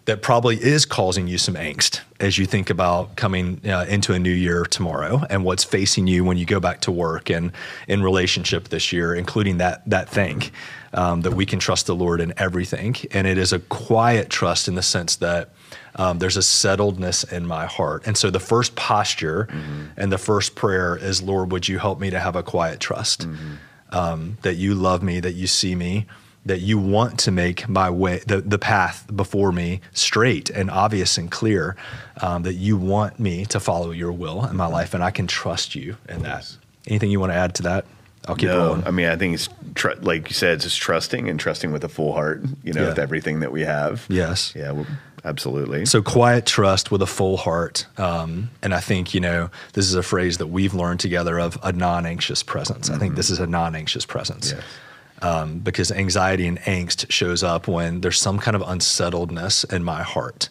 that 0.06 0.22
probably 0.22 0.56
is 0.56 0.86
causing 0.86 1.26
you 1.26 1.36
some 1.36 1.54
angst 1.54 2.00
as 2.20 2.38
you 2.38 2.46
think 2.46 2.70
about 2.70 3.16
coming 3.16 3.60
uh, 3.66 3.84
into 3.88 4.12
a 4.12 4.18
new 4.18 4.32
year 4.32 4.64
tomorrow 4.64 5.22
and 5.28 5.44
what's 5.44 5.64
facing 5.64 6.06
you 6.06 6.24
when 6.24 6.36
you 6.36 6.46
go 6.46 6.60
back 6.60 6.80
to 6.80 6.92
work 6.92 7.28
and 7.28 7.52
in 7.88 8.02
relationship 8.02 8.68
this 8.68 8.92
year, 8.92 9.14
including 9.14 9.58
that 9.58 9.82
that 9.88 10.08
thing 10.08 10.42
um, 10.92 11.22
that 11.22 11.32
we 11.32 11.44
can 11.44 11.58
trust 11.58 11.86
the 11.86 11.94
Lord 11.94 12.20
in 12.20 12.32
everything, 12.36 12.96
and 13.10 13.26
it 13.26 13.36
is 13.36 13.52
a 13.52 13.58
quiet 13.58 14.30
trust 14.30 14.68
in 14.68 14.74
the 14.74 14.82
sense 14.82 15.16
that. 15.16 15.50
Um, 15.98 16.18
there's 16.18 16.36
a 16.36 16.40
settledness 16.40 17.32
in 17.32 17.46
my 17.46 17.64
heart. 17.64 18.06
And 18.06 18.18
so 18.18 18.28
the 18.28 18.38
first 18.38 18.76
posture 18.76 19.48
mm-hmm. 19.50 19.86
and 19.96 20.12
the 20.12 20.18
first 20.18 20.54
prayer 20.54 20.94
is, 20.94 21.22
Lord, 21.22 21.50
would 21.52 21.68
you 21.68 21.78
help 21.78 21.98
me 21.98 22.10
to 22.10 22.20
have 22.20 22.36
a 22.36 22.42
quiet 22.42 22.80
trust 22.80 23.26
mm-hmm. 23.26 23.54
um, 23.96 24.36
that 24.42 24.56
you 24.56 24.74
love 24.74 25.02
me, 25.02 25.20
that 25.20 25.32
you 25.32 25.46
see 25.46 25.74
me, 25.74 26.04
that 26.46 26.60
you 26.60 26.78
want 26.78 27.18
to 27.18 27.30
make 27.30 27.68
my 27.68 27.90
way, 27.90 28.20
the, 28.26 28.40
the 28.40 28.58
path 28.58 29.04
before 29.14 29.52
me 29.52 29.80
straight 29.92 30.48
and 30.48 30.70
obvious 30.70 31.18
and 31.18 31.30
clear, 31.30 31.76
um, 32.22 32.44
that 32.44 32.54
you 32.54 32.76
want 32.76 33.18
me 33.18 33.44
to 33.46 33.60
follow 33.60 33.90
your 33.90 34.12
will 34.12 34.46
in 34.46 34.56
my 34.56 34.66
life, 34.66 34.94
and 34.94 35.02
I 35.02 35.10
can 35.10 35.26
trust 35.26 35.74
you 35.74 35.96
in 36.08 36.22
that. 36.22 36.56
Anything 36.86 37.10
you 37.10 37.20
want 37.20 37.32
to 37.32 37.36
add 37.36 37.54
to 37.56 37.64
that? 37.64 37.84
I'll 38.28 38.36
keep 38.36 38.48
no, 38.48 38.58
rolling. 38.58 38.84
I 38.84 38.90
mean, 38.90 39.06
I 39.06 39.16
think 39.16 39.34
it's 39.34 39.48
tr- 39.74 39.90
like 40.00 40.28
you 40.28 40.34
said, 40.34 40.54
it's 40.54 40.64
just 40.64 40.80
trusting 40.80 41.28
and 41.28 41.38
trusting 41.38 41.72
with 41.72 41.84
a 41.84 41.88
full 41.88 42.12
heart, 42.12 42.42
you 42.62 42.72
know, 42.72 42.82
yeah. 42.82 42.88
with 42.88 42.98
everything 42.98 43.40
that 43.40 43.52
we 43.52 43.62
have. 43.62 44.06
Yes. 44.08 44.52
Yeah, 44.56 44.72
well, 44.72 44.86
absolutely. 45.24 45.86
So 45.86 46.02
quiet 46.02 46.46
trust 46.46 46.90
with 46.90 47.02
a 47.02 47.06
full 47.06 47.36
heart. 47.36 47.86
Um, 47.98 48.50
and 48.62 48.74
I 48.74 48.80
think, 48.80 49.14
you 49.14 49.20
know, 49.20 49.50
this 49.74 49.86
is 49.86 49.94
a 49.94 50.02
phrase 50.02 50.38
that 50.38 50.48
we've 50.48 50.74
learned 50.74 51.00
together 51.00 51.38
of 51.38 51.58
a 51.62 51.72
non 51.72 52.06
anxious 52.06 52.42
presence. 52.42 52.86
Mm-hmm. 52.86 52.96
I 52.96 52.98
think 52.98 53.14
this 53.16 53.30
is 53.30 53.38
a 53.38 53.46
non 53.46 53.76
anxious 53.76 54.06
presence. 54.06 54.52
Yes 54.52 54.62
um, 55.22 55.58
because 55.58 55.90
anxiety 55.90 56.46
and 56.46 56.58
angst 56.60 57.10
shows 57.10 57.42
up 57.42 57.68
when 57.68 58.00
there's 58.00 58.18
some 58.18 58.38
kind 58.38 58.54
of 58.54 58.62
unsettledness 58.62 59.64
in 59.64 59.82
my 59.82 60.02
heart. 60.02 60.48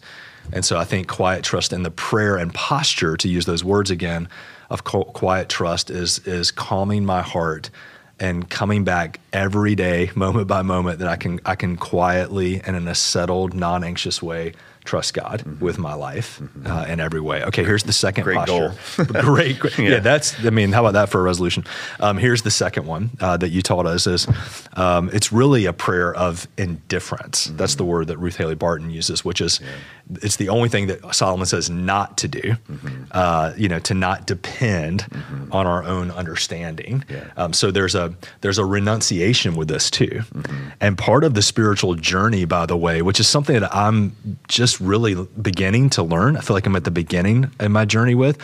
And 0.52 0.64
so 0.64 0.78
I 0.78 0.84
think 0.84 1.08
quiet 1.08 1.44
trust 1.44 1.72
and 1.72 1.84
the 1.84 1.90
prayer 1.90 2.36
and 2.36 2.52
posture, 2.52 3.16
to 3.16 3.28
use 3.28 3.46
those 3.46 3.64
words 3.64 3.90
again, 3.90 4.28
of 4.70 4.84
quiet 4.84 5.48
trust 5.48 5.90
is 5.90 6.18
is 6.20 6.50
calming 6.50 7.04
my 7.04 7.22
heart 7.22 7.70
and 8.18 8.48
coming 8.48 8.84
back 8.84 9.20
every 9.32 9.74
day, 9.74 10.10
moment 10.16 10.48
by 10.48 10.62
moment, 10.62 10.98
that 11.00 11.08
I 11.08 11.16
can 11.16 11.40
I 11.44 11.54
can 11.54 11.76
quietly 11.76 12.60
and 12.64 12.76
in 12.76 12.88
a 12.88 12.94
settled, 12.94 13.54
non 13.54 13.84
anxious 13.84 14.22
way 14.22 14.54
trust 14.86 15.14
God 15.14 15.40
mm-hmm. 15.40 15.62
with 15.62 15.78
my 15.78 15.94
life 15.94 16.40
mm-hmm. 16.40 16.66
uh, 16.66 16.84
in 16.84 17.00
every 17.00 17.20
way. 17.20 17.42
Okay, 17.44 17.64
here's 17.64 17.82
the 17.82 17.92
second 17.92 18.24
great 18.24 18.36
posture. 18.36 18.74
Goal. 18.96 19.06
great, 19.22 19.58
great. 19.58 19.78
yeah. 19.78 19.90
yeah. 19.90 19.98
that's. 20.00 20.44
I 20.44 20.50
mean, 20.50 20.72
how 20.72 20.80
about 20.82 20.94
that 20.94 21.10
for 21.10 21.20
a 21.20 21.22
resolution? 21.22 21.64
Um, 22.00 22.16
here's 22.16 22.42
the 22.42 22.50
second 22.50 22.86
one 22.86 23.10
uh, 23.20 23.36
that 23.36 23.50
you 23.50 23.62
taught 23.62 23.86
us 23.86 24.06
is 24.06 24.26
um, 24.74 25.10
it's 25.12 25.32
really 25.32 25.66
a 25.66 25.72
prayer 25.72 26.14
of 26.14 26.46
indifference. 26.56 27.48
Mm-hmm. 27.48 27.56
That's 27.56 27.74
the 27.74 27.84
word 27.84 28.06
that 28.06 28.18
Ruth 28.18 28.36
Haley 28.36 28.54
Barton 28.54 28.90
uses, 28.90 29.24
which 29.24 29.40
is 29.40 29.60
yeah. 29.60 30.18
it's 30.22 30.36
the 30.36 30.48
only 30.48 30.68
thing 30.68 30.86
that 30.86 31.14
Solomon 31.14 31.46
says 31.46 31.68
not 31.68 32.16
to 32.18 32.28
do. 32.28 32.40
Mm-hmm. 32.40 33.04
Uh, 33.10 33.52
you 33.56 33.68
know, 33.68 33.78
to 33.80 33.94
not 33.94 34.26
depend 34.26 35.02
mm-hmm. 35.02 35.52
on 35.52 35.66
our 35.66 35.82
own 35.84 36.10
understanding. 36.10 37.04
Yeah. 37.08 37.30
Um, 37.36 37.52
so 37.52 37.70
there's 37.70 37.94
a 37.94 38.14
there's 38.40 38.58
a 38.58 38.64
renunciation 38.64 39.56
with 39.56 39.68
this 39.68 39.90
too, 39.90 40.06
mm-hmm. 40.06 40.68
and 40.80 40.96
part 40.96 41.24
of 41.24 41.34
the 41.34 41.42
spiritual 41.42 41.94
journey, 41.94 42.44
by 42.44 42.66
the 42.66 42.76
way, 42.76 43.02
which 43.02 43.20
is 43.20 43.28
something 43.28 43.58
that 43.58 43.74
I'm 43.74 44.16
just 44.48 44.75
really 44.80 45.14
beginning 45.40 45.90
to 45.90 46.02
learn, 46.02 46.36
I 46.36 46.40
feel 46.40 46.54
like 46.54 46.66
I'm 46.66 46.76
at 46.76 46.84
the 46.84 46.90
beginning 46.90 47.50
in 47.60 47.72
my 47.72 47.84
journey 47.84 48.14
with, 48.14 48.38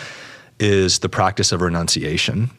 is 0.58 1.00
the 1.00 1.08
practice 1.08 1.52
of 1.52 1.60
renunciation 1.60 2.50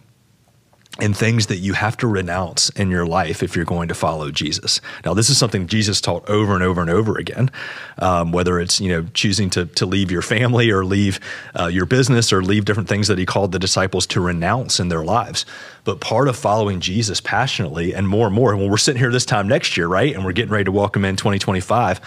and 1.00 1.18
things 1.18 1.48
that 1.48 1.58
you 1.58 1.74
have 1.74 1.98
to 1.98 2.08
renounce 2.08 2.70
in 2.72 2.92
your 2.92 3.06
life 3.06 3.42
if 3.42 3.56
you're 3.56 3.66
going 3.66 3.88
to 3.88 3.96
follow 3.96 4.30
Jesus. 4.30 4.80
Now, 5.04 5.16
this 5.16 5.28
is 5.28 5.40
something 5.40 5.66
Jesus 5.66 6.00
taught 6.00 6.28
over 6.30 6.54
and 6.54 6.62
over 6.62 6.82
and 6.82 6.90
over 6.90 7.18
again. 7.18 7.50
Um, 7.98 8.32
whether 8.32 8.60
it's 8.60 8.80
you 8.80 8.90
know 8.90 9.08
choosing 9.14 9.50
to 9.52 9.66
to 9.66 9.88
leave 9.88 10.12
your 10.12 10.22
family 10.22 10.70
or 10.70 10.86
leave 10.86 11.20
uh, 11.60 11.66
your 11.66 11.88
business 11.88 12.32
or 12.32 12.44
leave 12.44 12.66
different 12.66 12.90
things 12.90 13.08
that 13.08 13.18
he 13.18 13.26
called 13.26 13.54
the 13.54 13.60
disciples 13.60 14.06
to 14.08 14.22
renounce 14.22 14.80
in 14.80 14.90
their 14.90 15.04
lives. 15.04 15.48
But 15.84 16.00
part 16.00 16.28
of 16.28 16.36
following 16.36 16.80
Jesus 16.80 17.20
passionately 17.20 17.94
and 17.96 18.08
more 18.08 18.28
and 18.28 18.36
more, 18.36 18.52
and 18.52 18.62
when 18.62 18.70
we're 18.70 18.78
sitting 18.78 19.00
here 19.00 19.12
this 19.12 19.26
time 19.26 19.48
next 19.48 19.76
year, 19.76 19.88
right, 19.88 20.14
and 20.14 20.24
we're 20.24 20.32
getting 20.32 20.52
ready 20.52 20.66
to 20.66 20.72
welcome 20.72 21.06
in 21.06 21.16
2025 21.16 22.02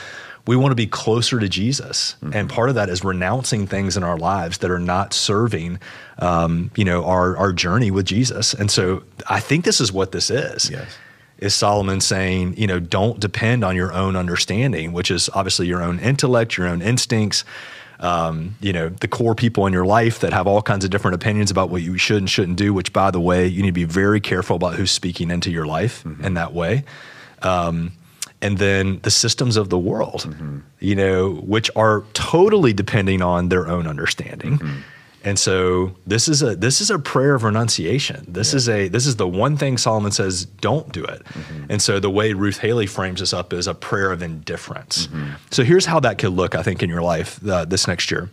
we 0.47 0.57
want 0.57 0.71
to 0.71 0.77
be 0.77 0.87
closer 0.87 1.41
to 1.41 1.49
Jesus, 1.49 2.17
mm-hmm. 2.23 2.37
and 2.37 2.49
part 2.49 2.69
of 2.69 2.75
that 2.77 2.89
is 2.89 3.03
renouncing 3.05 3.67
things 3.67 3.97
in 3.97 4.05
our 4.05 4.17
lives 4.17 4.59
that 4.59 4.71
are 4.71 4.79
not 4.79 5.13
serving, 5.13 5.79
um, 6.19 6.71
you 6.77 6.85
know, 6.85 7.05
our 7.05 7.37
our 7.37 7.53
journey 7.53 7.91
with 7.91 8.07
Jesus. 8.07 8.55
And 8.55 8.71
so, 8.71 9.03
I 9.29 9.41
think 9.41 9.65
this 9.65 9.81
is 9.81 9.93
what 9.93 10.13
this 10.13 10.31
is. 10.31 10.71
Yes. 10.71 10.97
Is 11.39 11.55
Solomon 11.55 12.01
saying, 12.01 12.57
you 12.57 12.67
know, 12.67 12.81
don't 12.81 13.21
depend 13.21 13.63
on 13.63 13.77
your 13.77 13.93
own 13.93 14.17
understanding, 14.17 14.95
which 14.95 15.11
is 15.11 15.29
obviously 15.35 15.67
your 15.67 15.83
own 15.83 15.99
intellect, 15.99 16.57
your 16.57 16.67
own 16.67 16.81
instincts, 16.81 17.45
um, 18.01 18.57
you 18.61 18.73
know, 18.73 18.89
the 18.89 19.09
core 19.09 19.35
people 19.35 19.67
in 19.67 19.73
your 19.73 19.85
life 19.85 20.21
that 20.21 20.33
have 20.33 20.47
all 20.47 20.63
kinds 20.63 20.85
of 20.85 20.91
different 20.91 21.15
opinions 21.15 21.51
about 21.51 21.71
what 21.71 21.83
you 21.83 21.99
should 21.99 22.19
and 22.19 22.31
shouldn't 22.31 22.57
do, 22.57 22.73
which, 22.73 22.93
by 22.93 23.11
the 23.11 23.21
way, 23.21 23.47
you 23.47 23.63
need 23.63 23.69
to 23.69 23.73
be 23.73 23.85
very 23.85 24.21
careful 24.21 24.57
about 24.57 24.75
who's 24.75 24.91
speaking 24.91 25.31
into 25.31 25.51
your 25.51 25.67
life 25.67 26.05
mm-hmm. 26.05 26.25
in 26.25 26.35
that 26.35 26.53
way. 26.53 26.85
Um, 27.43 27.93
and 28.43 28.59
then 28.59 29.01
the 29.03 29.11
systems 29.11 29.57
of 29.57 29.71
the 29.71 29.79
world, 29.79 30.23
mm-hmm. 30.23 30.59
you 30.79 30.95
know, 30.95 31.35
which 31.37 31.71
are 31.77 32.05
totally 32.13 32.73
depending 32.73 33.23
on 33.23 33.49
their 33.49 33.67
own 33.69 33.87
understanding. 33.87 34.59
Mm-hmm. 34.59 34.81
And 35.25 35.41
so 35.41 35.97
this 36.07 36.29
is 36.29 36.41
a 36.41 36.55
this 36.55 36.81
is 36.81 36.89
a 36.89 37.01
prayer 37.01 37.35
of 37.35 37.43
renunciation. 37.43 38.25
This 38.29 38.53
yeah. 38.53 38.57
is 38.57 38.69
a 38.69 38.89
this 38.89 39.07
is 39.07 39.17
the 39.17 39.27
one 39.27 39.57
thing 39.57 39.77
Solomon 39.77 40.13
says 40.13 40.45
don't 40.45 40.93
do 40.93 41.05
it. 41.05 41.25
Mm-hmm. 41.25 41.65
And 41.69 41.83
so 41.83 41.99
the 41.99 42.11
way 42.11 42.33
Ruth 42.33 42.59
Haley 42.59 42.87
frames 42.87 43.19
this 43.19 43.33
up 43.33 43.53
is 43.53 43.67
a 43.67 43.75
prayer 43.75 44.13
of 44.13 44.23
indifference. 44.23 45.09
Mm-hmm. 45.09 45.35
So 45.51 45.65
here's 45.65 45.87
how 45.87 45.99
that 46.01 46.19
could 46.19 46.31
look, 46.31 46.55
I 46.55 46.63
think, 46.63 46.81
in 46.81 46.89
your 46.89 47.03
life 47.03 47.45
uh, 47.45 47.65
this 47.65 47.89
next 47.89 48.11
year. 48.13 48.31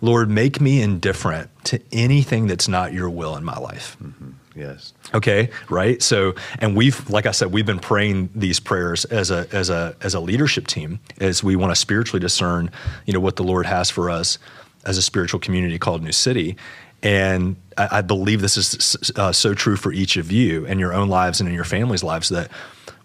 Lord, 0.00 0.30
make 0.30 0.60
me 0.60 0.80
indifferent 0.80 1.50
to 1.64 1.80
anything 1.90 2.46
that's 2.46 2.68
not 2.68 2.92
your 2.92 3.10
will 3.10 3.36
in 3.36 3.42
my 3.42 3.58
life. 3.58 3.96
Mm-hmm. 4.00 4.30
Yes. 4.58 4.92
Okay. 5.14 5.50
Right. 5.70 6.02
So, 6.02 6.34
and 6.58 6.76
we've, 6.76 7.08
like 7.08 7.26
I 7.26 7.30
said, 7.30 7.52
we've 7.52 7.66
been 7.66 7.78
praying 7.78 8.30
these 8.34 8.58
prayers 8.58 9.04
as 9.06 9.30
a 9.30 9.46
as 9.52 9.70
a 9.70 9.94
as 10.02 10.14
a 10.14 10.20
leadership 10.20 10.66
team 10.66 10.98
as 11.20 11.44
we 11.44 11.54
want 11.54 11.70
to 11.70 11.76
spiritually 11.76 12.20
discern, 12.20 12.70
you 13.06 13.12
know, 13.12 13.20
what 13.20 13.36
the 13.36 13.44
Lord 13.44 13.66
has 13.66 13.88
for 13.88 14.10
us 14.10 14.38
as 14.84 14.98
a 14.98 15.02
spiritual 15.02 15.38
community 15.38 15.78
called 15.78 16.02
New 16.02 16.12
City. 16.12 16.56
And 17.02 17.56
I, 17.76 17.98
I 17.98 18.00
believe 18.00 18.40
this 18.40 18.56
is 18.56 19.12
uh, 19.16 19.32
so 19.32 19.54
true 19.54 19.76
for 19.76 19.92
each 19.92 20.16
of 20.16 20.32
you 20.32 20.66
in 20.66 20.78
your 20.78 20.92
own 20.92 21.08
lives 21.08 21.40
and 21.40 21.48
in 21.48 21.54
your 21.54 21.64
family's 21.64 22.02
lives 22.02 22.28
that 22.30 22.50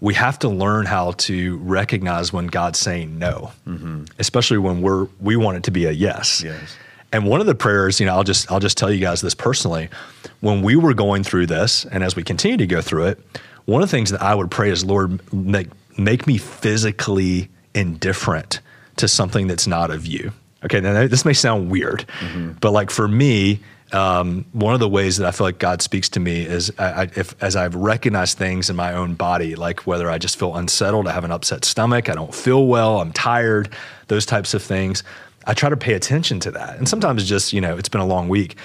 we 0.02 0.16
have 0.16 0.40
to 0.40 0.50
learn 0.50 0.86
how 0.86 1.12
to 1.12 1.58
recognize 1.58 2.34
when 2.34 2.48
God's 2.48 2.80
saying 2.80 3.20
no, 3.20 3.52
mm-hmm. 3.68 4.06
especially 4.20 4.58
when 4.58 4.82
we're 4.82 5.08
we 5.22 5.36
want 5.36 5.58
it 5.58 5.64
to 5.64 5.72
be 5.72 5.86
a 5.86 5.92
yes. 5.92 6.44
Yes. 6.44 6.76
And 7.14 7.28
one 7.28 7.40
of 7.40 7.46
the 7.46 7.56
prayers, 7.56 8.00
you 8.00 8.06
know, 8.08 8.14
I'll 8.14 8.24
just 8.24 8.52
I'll 8.52 8.60
just 8.60 8.78
tell 8.78 8.92
you 8.92 9.00
guys 9.00 9.22
this 9.22 9.36
personally. 9.36 9.90
When 10.42 10.62
we 10.64 10.76
were 10.76 10.94
going 10.94 11.24
through 11.24 11.46
this, 11.46 11.86
and 11.86 12.04
as 12.04 12.16
we 12.16 12.24
continue 12.24 12.58
to 12.58 12.68
go 12.68 12.82
through 12.82 13.06
it, 13.06 13.20
one 13.66 13.82
of 13.82 13.90
the 13.90 13.92
things 13.96 14.10
that 14.10 14.22
I 14.22 14.36
would 14.36 14.52
pray 14.52 14.72
is, 14.72 14.84
Lord, 14.84 15.22
make 15.32 15.70
make 15.98 16.28
me 16.28 16.38
physically 16.38 17.50
indifferent 17.76 18.60
to 18.98 19.08
something 19.08 19.48
that's 19.48 19.68
not 19.68 19.92
of 19.92 20.06
you. 20.06 20.34
Okay, 20.66 20.82
now 20.82 21.08
this 21.08 21.24
may 21.24 21.34
sound 21.34 21.70
weird, 21.70 22.06
mm-hmm. 22.20 22.54
but 22.62 22.72
like 22.72 22.90
for 22.90 23.08
me, 23.08 23.60
um, 23.92 24.46
one 24.54 24.74
of 24.74 24.80
the 24.80 24.90
ways 24.90 25.18
that 25.18 25.28
I 25.28 25.32
feel 25.32 25.46
like 25.46 25.60
God 25.60 25.82
speaks 25.82 26.10
to 26.10 26.20
me 26.20 26.46
is 26.46 26.72
I, 26.80 26.86
I, 26.86 27.04
if, 27.16 27.36
as 27.44 27.56
I've 27.56 27.76
recognized 27.76 28.38
things 28.38 28.70
in 28.70 28.76
my 28.76 28.94
own 28.94 29.14
body, 29.14 29.56
like 29.56 29.86
whether 29.86 30.10
I 30.10 30.18
just 30.18 30.40
feel 30.40 30.56
unsettled, 30.56 31.08
I 31.08 31.12
have 31.12 31.24
an 31.24 31.32
upset 31.32 31.64
stomach, 31.64 32.10
I 32.10 32.16
don't 32.16 32.34
feel 32.34 32.66
well, 32.66 33.02
I'm 33.02 33.12
tired, 33.12 33.70
those 34.08 34.26
types 34.26 34.54
of 34.54 34.64
things. 34.64 35.04
I 35.46 35.54
try 35.54 35.70
to 35.70 35.78
pay 35.78 35.94
attention 35.94 36.40
to 36.42 36.52
that. 36.52 36.78
And 36.78 36.88
sometimes 36.88 37.22
it's 37.22 37.30
just, 37.30 37.54
you 37.54 37.62
know, 37.62 37.78
it's 37.78 37.90
been 37.90 38.02
a 38.02 38.06
long 38.06 38.30
week. 38.30 38.56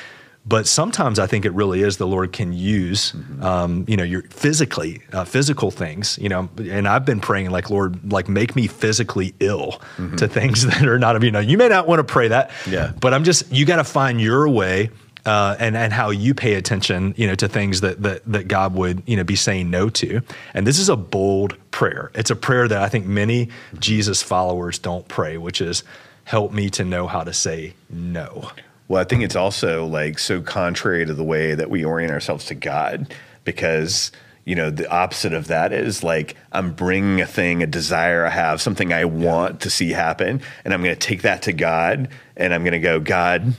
But 0.46 0.66
sometimes 0.66 1.18
I 1.18 1.26
think 1.26 1.44
it 1.44 1.52
really 1.52 1.82
is 1.82 1.98
the 1.98 2.06
Lord 2.06 2.32
can 2.32 2.54
use, 2.54 3.12
mm-hmm. 3.12 3.42
um, 3.42 3.84
you 3.86 3.98
know, 3.98 4.04
your 4.04 4.22
physically, 4.22 5.02
uh, 5.12 5.24
physical 5.24 5.70
things, 5.70 6.18
you 6.18 6.30
know. 6.30 6.48
And 6.56 6.88
I've 6.88 7.04
been 7.04 7.20
praying, 7.20 7.50
like, 7.50 7.68
Lord, 7.68 8.10
like, 8.10 8.30
make 8.30 8.56
me 8.56 8.66
physically 8.66 9.34
ill 9.40 9.72
mm-hmm. 9.98 10.16
to 10.16 10.26
things 10.26 10.64
that 10.66 10.86
are 10.86 10.98
not 10.98 11.16
of 11.16 11.24
you. 11.24 11.30
Know, 11.30 11.40
you 11.40 11.58
may 11.58 11.68
not 11.68 11.86
want 11.86 11.98
to 11.98 12.04
pray 12.04 12.28
that, 12.28 12.50
yeah. 12.66 12.92
But 12.98 13.12
I'm 13.12 13.24
just, 13.24 13.52
you 13.52 13.66
got 13.66 13.76
to 13.76 13.84
find 13.84 14.22
your 14.22 14.48
way 14.48 14.88
uh, 15.28 15.56
and 15.58 15.76
and 15.76 15.92
how 15.92 16.08
you 16.08 16.32
pay 16.32 16.54
attention, 16.54 17.12
you 17.18 17.26
know, 17.26 17.34
to 17.34 17.48
things 17.48 17.82
that 17.82 18.02
that 18.02 18.24
that 18.24 18.48
God 18.48 18.74
would 18.74 19.02
you 19.06 19.16
know 19.16 19.24
be 19.24 19.36
saying 19.36 19.70
no 19.70 19.90
to. 19.90 20.22
And 20.54 20.66
this 20.66 20.78
is 20.78 20.88
a 20.88 20.96
bold 20.96 21.56
prayer. 21.70 22.10
It's 22.14 22.30
a 22.30 22.36
prayer 22.36 22.66
that 22.66 22.82
I 22.82 22.88
think 22.88 23.04
many. 23.04 23.50
Jesus 23.78 24.22
followers 24.22 24.78
don't 24.78 25.06
pray, 25.08 25.36
which 25.36 25.60
is 25.60 25.84
help 26.28 26.52
me 26.52 26.68
to 26.68 26.84
know 26.84 27.06
how 27.06 27.24
to 27.24 27.32
say 27.32 27.72
no. 27.88 28.50
Well, 28.86 29.00
I 29.00 29.04
think 29.04 29.22
it's 29.22 29.34
also 29.34 29.86
like 29.86 30.18
so 30.18 30.42
contrary 30.42 31.06
to 31.06 31.14
the 31.14 31.24
way 31.24 31.54
that 31.54 31.70
we 31.70 31.86
orient 31.86 32.12
ourselves 32.12 32.44
to 32.46 32.54
God 32.54 33.14
because 33.44 34.12
you 34.44 34.54
know 34.54 34.68
the 34.70 34.86
opposite 34.90 35.32
of 35.32 35.46
that 35.48 35.74
is 35.74 36.02
like 36.02 36.34
i'm 36.52 36.72
bringing 36.72 37.20
a 37.20 37.26
thing 37.26 37.62
a 37.62 37.66
desire 37.66 38.24
i 38.24 38.30
have 38.30 38.62
something 38.62 38.94
i 38.94 39.04
want 39.04 39.60
to 39.60 39.68
see 39.68 39.90
happen 39.90 40.40
and 40.64 40.72
i'm 40.72 40.82
going 40.82 40.94
to 40.94 40.98
take 40.98 41.20
that 41.20 41.42
to 41.42 41.52
god 41.52 42.08
and 42.34 42.54
i'm 42.54 42.62
going 42.62 42.72
to 42.72 42.78
go 42.78 42.98
god 42.98 43.52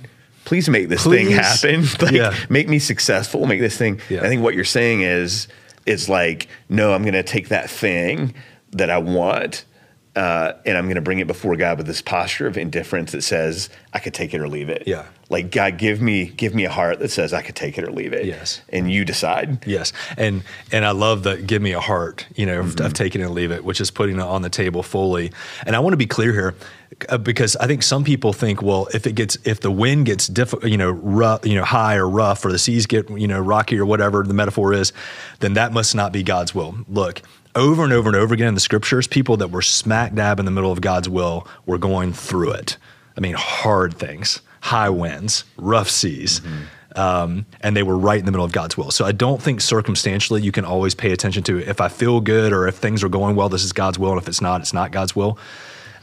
please 0.45 0.67
make 0.67 0.89
this 0.89 1.03
please. 1.03 1.27
thing 1.27 1.36
happen 1.36 1.84
like 2.01 2.12
yeah. 2.12 2.36
make 2.49 2.67
me 2.67 2.79
successful 2.79 3.45
make 3.45 3.60
this 3.60 3.77
thing 3.77 4.01
yeah. 4.10 4.21
i 4.21 4.27
think 4.27 4.41
what 4.41 4.55
you're 4.55 4.63
saying 4.63 5.01
is 5.01 5.47
is 5.86 6.10
like 6.10 6.47
no 6.69 6.91
i'm 6.91 7.03
going 7.03 7.13
to 7.13 7.21
take 7.21 7.49
that 7.49 7.69
thing 7.69 8.34
that 8.71 8.89
i 8.89 8.97
want 8.97 9.65
uh, 10.15 10.54
and 10.65 10.78
I'm 10.78 10.86
going 10.86 10.95
to 10.95 11.02
bring 11.02 11.19
it 11.19 11.28
before 11.28 11.56
God 11.56 11.78
with 11.78 11.86
this 11.88 12.02
posture 12.02 12.48
of 12.48 12.58
indifference 12.58 13.12
that 13.12 13.22
says 13.22 13.69
I 13.93 14.00
could 14.00 14.13
take 14.13 14.34
it 14.34 14.41
or 14.41 14.48
leave 14.48 14.69
it. 14.69 14.84
Yeah. 14.88 15.06
Like 15.30 15.52
God, 15.52 15.78
give 15.78 16.02
me 16.02 16.26
give 16.26 16.56
me 16.56 16.65
a 16.65 16.69
heart 16.69 16.98
that 17.00 17.10
says 17.12 17.32
I 17.32 17.43
could 17.43 17.56
take 17.56 17.78
it 17.78 17.84
or 17.84 17.91
leave 17.91 18.13
it. 18.13 18.26
Yes. 18.26 18.62
And 18.69 18.91
you 18.91 19.06
decide. 19.06 19.65
Yes. 19.67 19.93
And 20.17 20.43
and 20.72 20.84
I 20.84 20.91
love 20.91 21.24
that 21.24 21.45
give 21.45 21.62
me 21.62 21.74
a 21.74 21.80
heart, 21.80 22.26
you 22.36 22.48
know, 22.48 22.63
mm-hmm. 22.63 22.84
of, 22.84 22.93
taking 22.93 23.22
it 23.22 23.26
and 23.26 23.36
leave 23.36 23.52
it, 23.52 23.63
which 23.63 23.80
is 23.80 23.91
putting 23.91 24.15
it 24.15 24.22
on 24.22 24.41
the 24.41 24.50
table 24.50 24.82
fully. 24.82 25.32
And 25.67 25.76
I 25.76 25.80
want 25.80 25.93
to 25.93 25.98
be 25.98 26.08
clear 26.08 26.34
here 26.34 26.56
uh, 27.08 27.19
because 27.19 27.56
I 27.58 27.67
think 27.67 27.84
some 27.84 28.04
people 28.04 28.34
think, 28.34 28.63
well, 28.63 28.88
if 28.91 29.06
it 29.06 29.13
gets 29.13 29.38
if 29.45 29.60
the 29.60 29.72
wind 29.72 30.08
gets 30.08 30.28
diff- 30.28 30.63
you 30.63 30.78
know, 30.78 30.89
rough, 30.89 31.45
you 31.45 31.54
know, 31.54 31.63
high 31.63 31.98
or 31.98 32.10
rough 32.10 32.43
or 32.43 32.52
the 32.52 32.60
seas 32.60 32.88
get, 32.88 33.08
you 33.12 33.28
know, 33.28 33.39
rocky 33.39 33.78
or 33.78 33.86
whatever 33.86 34.24
the 34.24 34.34
metaphor 34.34 34.74
is, 34.74 34.91
then 35.39 35.54
that 35.54 35.72
must 35.72 35.93
not 35.93 36.12
be 36.12 36.24
God's 36.24 36.56
will. 36.56 36.76
Look, 36.88 37.22
over 37.55 37.83
and 37.83 37.93
over 37.93 38.09
and 38.09 38.15
over 38.15 38.33
again 38.33 38.49
in 38.49 38.53
the 38.53 38.59
scriptures, 38.59 39.07
people 39.07 39.38
that 39.38 39.51
were 39.51 39.62
smack 39.62 40.13
dab 40.13 40.39
in 40.39 40.45
the 40.45 40.51
middle 40.51 40.71
of 40.71 40.81
God's 40.81 41.09
will 41.09 41.47
were 41.65 41.77
going 41.77 42.13
through 42.13 42.51
it. 42.51 42.77
I 43.17 43.21
mean, 43.21 43.35
hard 43.35 43.93
things, 43.93 44.41
high 44.62 44.89
winds, 44.89 45.43
rough 45.57 45.89
seas. 45.89 46.39
Mm-hmm. 46.39 46.63
Um, 46.95 47.45
and 47.62 47.77
they 47.77 47.83
were 47.83 47.97
right 47.97 48.19
in 48.19 48.25
the 48.25 48.31
middle 48.31 48.45
of 48.45 48.51
God's 48.51 48.75
will. 48.75 48.91
So 48.91 49.05
I 49.05 49.12
don't 49.12 49.41
think 49.41 49.62
circumstantially 49.62 50.41
you 50.41 50.51
can 50.51 50.65
always 50.65 50.95
pay 50.95 51.12
attention 51.12 51.43
to 51.43 51.59
if 51.59 51.79
I 51.81 51.88
feel 51.88 52.19
good 52.19 52.51
or 52.51 52.67
if 52.67 52.75
things 52.75 53.03
are 53.03 53.09
going 53.09 53.35
well, 53.35 53.47
this 53.47 53.63
is 53.63 53.73
God's 53.73 53.99
will. 53.99 54.12
And 54.12 54.21
if 54.21 54.27
it's 54.27 54.41
not, 54.41 54.62
it's 54.62 54.73
not 54.73 54.91
God's 54.91 55.15
will. 55.15 55.38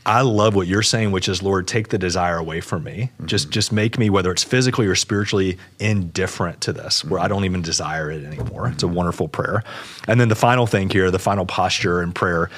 I 0.06 0.20
love 0.20 0.54
what 0.54 0.68
you're 0.68 0.82
saying, 0.82 1.10
which 1.10 1.28
is, 1.28 1.42
Lord, 1.42 1.66
take 1.66 1.88
the 1.88 1.98
desire 1.98 2.36
away 2.36 2.60
from 2.60 2.84
me. 2.84 3.10
Mm-hmm. 3.14 3.26
Just 3.26 3.50
just 3.50 3.72
make 3.72 3.98
me, 3.98 4.08
whether 4.08 4.30
it's 4.30 4.44
physically 4.44 4.86
or 4.86 4.94
spiritually, 4.94 5.58
indifferent 5.80 6.60
to 6.62 6.72
this, 6.72 7.04
where 7.04 7.20
I 7.20 7.26
don't 7.26 7.44
even 7.44 7.60
desire 7.60 8.10
it 8.12 8.24
anymore. 8.24 8.68
It's 8.68 8.84
a 8.84 8.88
wonderful 8.88 9.26
prayer. 9.26 9.64
And 10.06 10.20
then 10.20 10.28
the 10.28 10.36
final 10.36 10.66
thing 10.66 10.90
here, 10.90 11.10
the 11.10 11.18
final 11.18 11.44
posture 11.44 12.02
in 12.02 12.12
prayer 12.12 12.50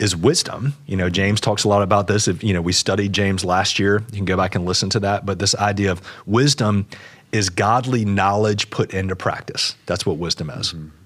is 0.00 0.16
wisdom. 0.16 0.74
You 0.86 0.96
know, 0.96 1.08
James 1.08 1.40
talks 1.40 1.62
a 1.62 1.68
lot 1.68 1.82
about 1.82 2.08
this. 2.08 2.26
If 2.26 2.42
you 2.42 2.52
know, 2.52 2.62
we 2.62 2.72
studied 2.72 3.12
James 3.12 3.44
last 3.44 3.78
year. 3.78 4.02
You 4.10 4.16
can 4.16 4.24
go 4.24 4.36
back 4.36 4.56
and 4.56 4.66
listen 4.66 4.90
to 4.90 5.00
that. 5.00 5.24
But 5.24 5.38
this 5.38 5.54
idea 5.54 5.92
of 5.92 6.02
wisdom 6.26 6.88
is 7.30 7.48
godly 7.48 8.04
knowledge 8.04 8.70
put 8.70 8.92
into 8.92 9.14
practice. 9.14 9.76
That's 9.86 10.04
what 10.04 10.18
wisdom 10.18 10.50
is. 10.50 10.72
Mm-hmm. 10.72 10.97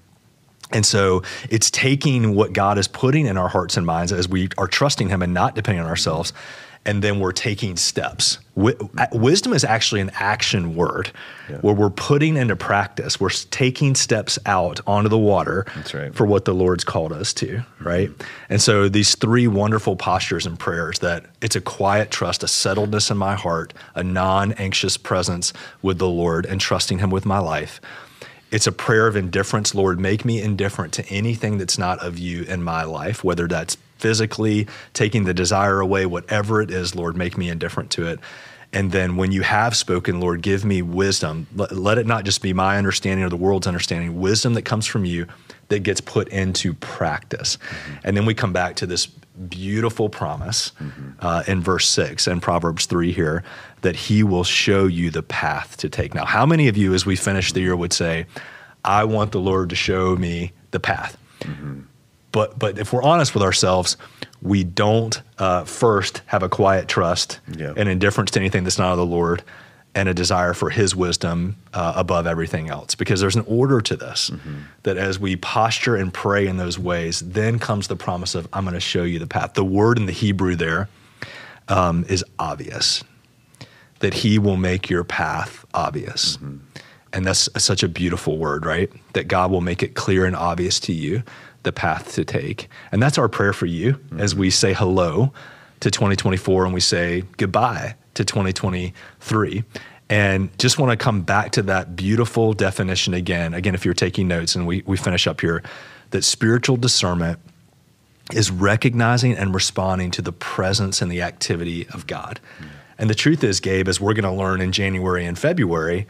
And 0.73 0.85
so 0.85 1.21
it's 1.49 1.69
taking 1.71 2.35
what 2.35 2.51
God 2.51 2.77
is 2.77 2.87
putting 2.87 3.27
in 3.27 3.37
our 3.37 3.47
hearts 3.47 3.77
and 3.77 3.85
minds 3.85 4.11
as 4.11 4.27
we 4.27 4.49
are 4.57 4.67
trusting 4.67 5.09
Him 5.09 5.21
and 5.21 5.33
not 5.33 5.55
depending 5.55 5.83
on 5.83 5.89
ourselves. 5.89 6.33
And 6.85 7.01
then 7.01 7.21
we're 7.21 7.31
taking 7.31 7.77
steps. 7.77 8.39
wisdom 9.13 9.53
is 9.53 9.63
actually 9.63 10.01
an 10.01 10.11
action 10.15 10.75
word 10.75 11.13
yeah. 11.49 11.59
where 11.59 11.73
we're 11.73 11.89
putting 11.89 12.35
into 12.35 12.57
practice, 12.57 13.21
we're 13.21 13.29
taking 13.29 13.95
steps 13.95 14.37
out 14.45 14.81
onto 14.85 15.07
the 15.07 15.17
water 15.17 15.65
right. 15.93 16.13
for 16.13 16.25
what 16.25 16.43
the 16.43 16.53
Lord's 16.53 16.83
called 16.83 17.13
us 17.13 17.33
to, 17.35 17.63
right? 17.79 18.11
And 18.49 18.61
so 18.61 18.89
these 18.89 19.15
three 19.15 19.47
wonderful 19.47 19.95
postures 19.95 20.45
and 20.45 20.59
prayers 20.59 20.99
that 20.99 21.23
it's 21.41 21.55
a 21.55 21.61
quiet 21.61 22.11
trust, 22.11 22.43
a 22.43 22.47
settledness 22.47 23.09
in 23.09 23.15
my 23.15 23.35
heart, 23.35 23.73
a 23.95 24.03
non 24.03 24.51
anxious 24.53 24.97
presence 24.97 25.53
with 25.81 25.99
the 25.99 26.09
Lord, 26.09 26.45
and 26.45 26.59
trusting 26.59 26.99
Him 26.99 27.11
with 27.11 27.25
my 27.25 27.39
life 27.39 27.79
it's 28.53 28.67
a 28.67 28.71
prayer 28.71 29.07
of 29.07 29.15
indifference. 29.15 29.73
Lord, 29.73 29.99
make 29.99 30.23
me 30.23 30.39
indifferent 30.39 30.93
to 30.93 31.05
anything 31.07 31.57
that's 31.57 31.79
not 31.79 31.97
of 32.05 32.19
you 32.19 32.43
in 32.43 32.61
my 32.61 32.83
life, 32.83 33.23
whether 33.23 33.47
that's 33.47 33.77
physically 33.97 34.67
taking 34.93 35.23
the 35.23 35.33
desire 35.33 35.79
away, 35.79 36.05
whatever 36.05 36.61
it 36.61 36.69
is, 36.69 36.93
Lord, 36.93 37.17
make 37.17 37.35
me 37.35 37.49
indifferent 37.49 37.89
to 37.91 38.05
it. 38.05 38.19
And 38.71 38.91
then 38.91 39.17
when 39.17 39.31
you 39.31 39.41
have 39.41 39.75
spoken, 39.75 40.19
Lord, 40.19 40.43
give 40.43 40.63
me 40.63 40.83
wisdom. 40.83 41.47
Let, 41.55 41.71
let, 41.71 41.97
it 41.97 42.05
not 42.05 42.25
just 42.25 42.43
be 42.43 42.53
my 42.53 42.77
understanding 42.77 43.25
or 43.25 43.29
the 43.29 43.37
world's 43.37 43.65
understanding, 43.65 44.19
wisdom 44.19 44.53
that 44.53 44.63
comes 44.63 44.85
from 44.85 45.03
you 45.03 45.25
that 45.69 45.79
gets 45.79 45.99
put 45.99 46.27
into 46.27 46.73
practice. 46.75 47.57
Mm-hmm. 47.57 47.95
And 48.03 48.17
then 48.17 48.25
we 48.27 48.35
come 48.35 48.53
back 48.53 48.75
to 48.77 48.85
this 48.85 49.07
beautiful 49.49 50.09
promise 50.09 50.71
mm-hmm. 50.79 51.11
uh, 51.19 51.43
in 51.47 51.61
verse 51.61 51.87
six 51.87 52.27
and 52.27 52.41
Proverbs 52.41 52.85
3 52.85 53.11
here 53.11 53.43
that 53.81 53.95
he 53.95 54.23
will 54.23 54.43
show 54.43 54.85
you 54.85 55.09
the 55.11 55.23
path 55.23 55.77
to 55.77 55.89
take. 55.89 56.13
Now, 56.13 56.25
how 56.25 56.45
many 56.45 56.67
of 56.67 56.77
you, 56.77 56.93
as 56.93 57.05
we 57.05 57.15
finish 57.15 57.51
the 57.51 57.61
year, 57.61 57.75
would 57.75 57.93
say, 57.93 58.25
I 58.85 59.03
want 59.03 59.31
the 59.31 59.39
Lord 59.39 59.69
to 59.69 59.75
show 59.75 60.15
me 60.15 60.51
the 60.71 60.79
path? 60.79 61.17
Mm-hmm. 61.41 61.81
But, 62.31 62.57
but 62.57 62.79
if 62.79 62.93
we're 62.93 63.03
honest 63.03 63.33
with 63.33 63.43
ourselves, 63.43 63.97
we 64.41 64.63
don't 64.63 65.21
uh, 65.37 65.65
first 65.65 66.21
have 66.25 66.43
a 66.43 66.49
quiet 66.49 66.87
trust 66.87 67.39
yep. 67.55 67.75
and 67.77 67.87
indifference 67.87 68.31
to 68.31 68.39
anything 68.39 68.63
that's 68.63 68.79
not 68.79 68.91
of 68.91 68.97
the 68.97 69.05
Lord 69.05 69.43
and 69.95 70.09
a 70.09 70.13
desire 70.13 70.53
for 70.53 70.69
his 70.69 70.95
wisdom 70.95 71.55
uh, 71.73 71.93
above 71.95 72.25
everything 72.25 72.69
else 72.69 72.95
because 72.95 73.21
there's 73.21 73.35
an 73.35 73.45
order 73.47 73.79
to 73.79 73.95
this 73.95 74.31
mm-hmm. 74.31 74.61
that 74.83 74.97
as 74.97 75.19
we 75.19 75.35
posture 75.35 75.95
and 75.95 76.13
pray 76.13 76.47
in 76.47 76.57
those 76.57 76.79
ways 76.79 77.19
then 77.19 77.59
comes 77.59 77.87
the 77.87 77.95
promise 77.95 78.33
of 78.33 78.47
i'm 78.53 78.63
going 78.63 78.73
to 78.73 78.79
show 78.79 79.03
you 79.03 79.19
the 79.19 79.27
path 79.27 79.53
the 79.53 79.63
word 79.63 79.97
in 79.97 80.05
the 80.07 80.11
hebrew 80.11 80.55
there 80.55 80.89
um, 81.67 82.05
is 82.09 82.25
obvious 82.39 83.03
that 84.03 84.13
he 84.13 84.37
will 84.37 84.57
make 84.57 84.89
your 84.89 85.05
path 85.05 85.65
obvious. 85.73 86.35
Mm-hmm. 86.35 86.57
And 87.13 87.25
that's 87.25 87.47
such 87.57 87.83
a 87.83 87.87
beautiful 87.87 88.37
word, 88.37 88.65
right? 88.65 88.91
That 89.13 89.29
God 89.29 89.49
will 89.49 89.61
make 89.61 89.81
it 89.81 89.95
clear 89.95 90.25
and 90.25 90.35
obvious 90.35 90.79
to 90.81 90.93
you 90.93 91.23
the 91.63 91.71
path 91.71 92.13
to 92.15 92.25
take. 92.25 92.67
And 92.91 93.01
that's 93.01 93.17
our 93.17 93.29
prayer 93.29 93.53
for 93.53 93.65
you 93.65 93.93
mm-hmm. 93.93 94.19
as 94.19 94.35
we 94.35 94.49
say 94.49 94.73
hello 94.73 95.31
to 95.79 95.89
2024 95.89 96.65
and 96.65 96.73
we 96.73 96.81
say 96.81 97.23
goodbye 97.37 97.95
to 98.15 98.25
2023. 98.25 99.63
And 100.09 100.57
just 100.59 100.77
want 100.77 100.91
to 100.91 101.03
come 101.03 101.21
back 101.21 101.51
to 101.53 101.61
that 101.63 101.95
beautiful 101.95 102.53
definition 102.53 103.13
again. 103.13 103.53
Again, 103.53 103.73
if 103.73 103.85
you're 103.85 103.93
taking 103.93 104.27
notes 104.27 104.55
and 104.55 104.67
we, 104.67 104.83
we 104.85 104.97
finish 104.97 105.27
up 105.27 105.41
here, 105.41 105.63
that 106.11 106.23
spiritual 106.23 106.77
discernment 106.77 107.39
is 108.31 108.51
recognizing 108.51 109.33
and 109.33 109.53
responding 109.53 110.11
to 110.11 110.21
the 110.21 110.31
presence 110.31 111.01
and 111.01 111.11
the 111.11 111.21
activity 111.21 111.87
of 111.89 112.07
God. 112.07 112.39
Mm-hmm. 112.57 112.67
And 112.99 113.09
the 113.09 113.15
truth 113.15 113.43
is, 113.43 113.59
Gabe, 113.59 113.87
as 113.87 113.99
we're 113.99 114.13
going 114.13 114.23
to 114.23 114.31
learn 114.31 114.61
in 114.61 114.71
January 114.71 115.25
and 115.25 115.37
February, 115.37 116.07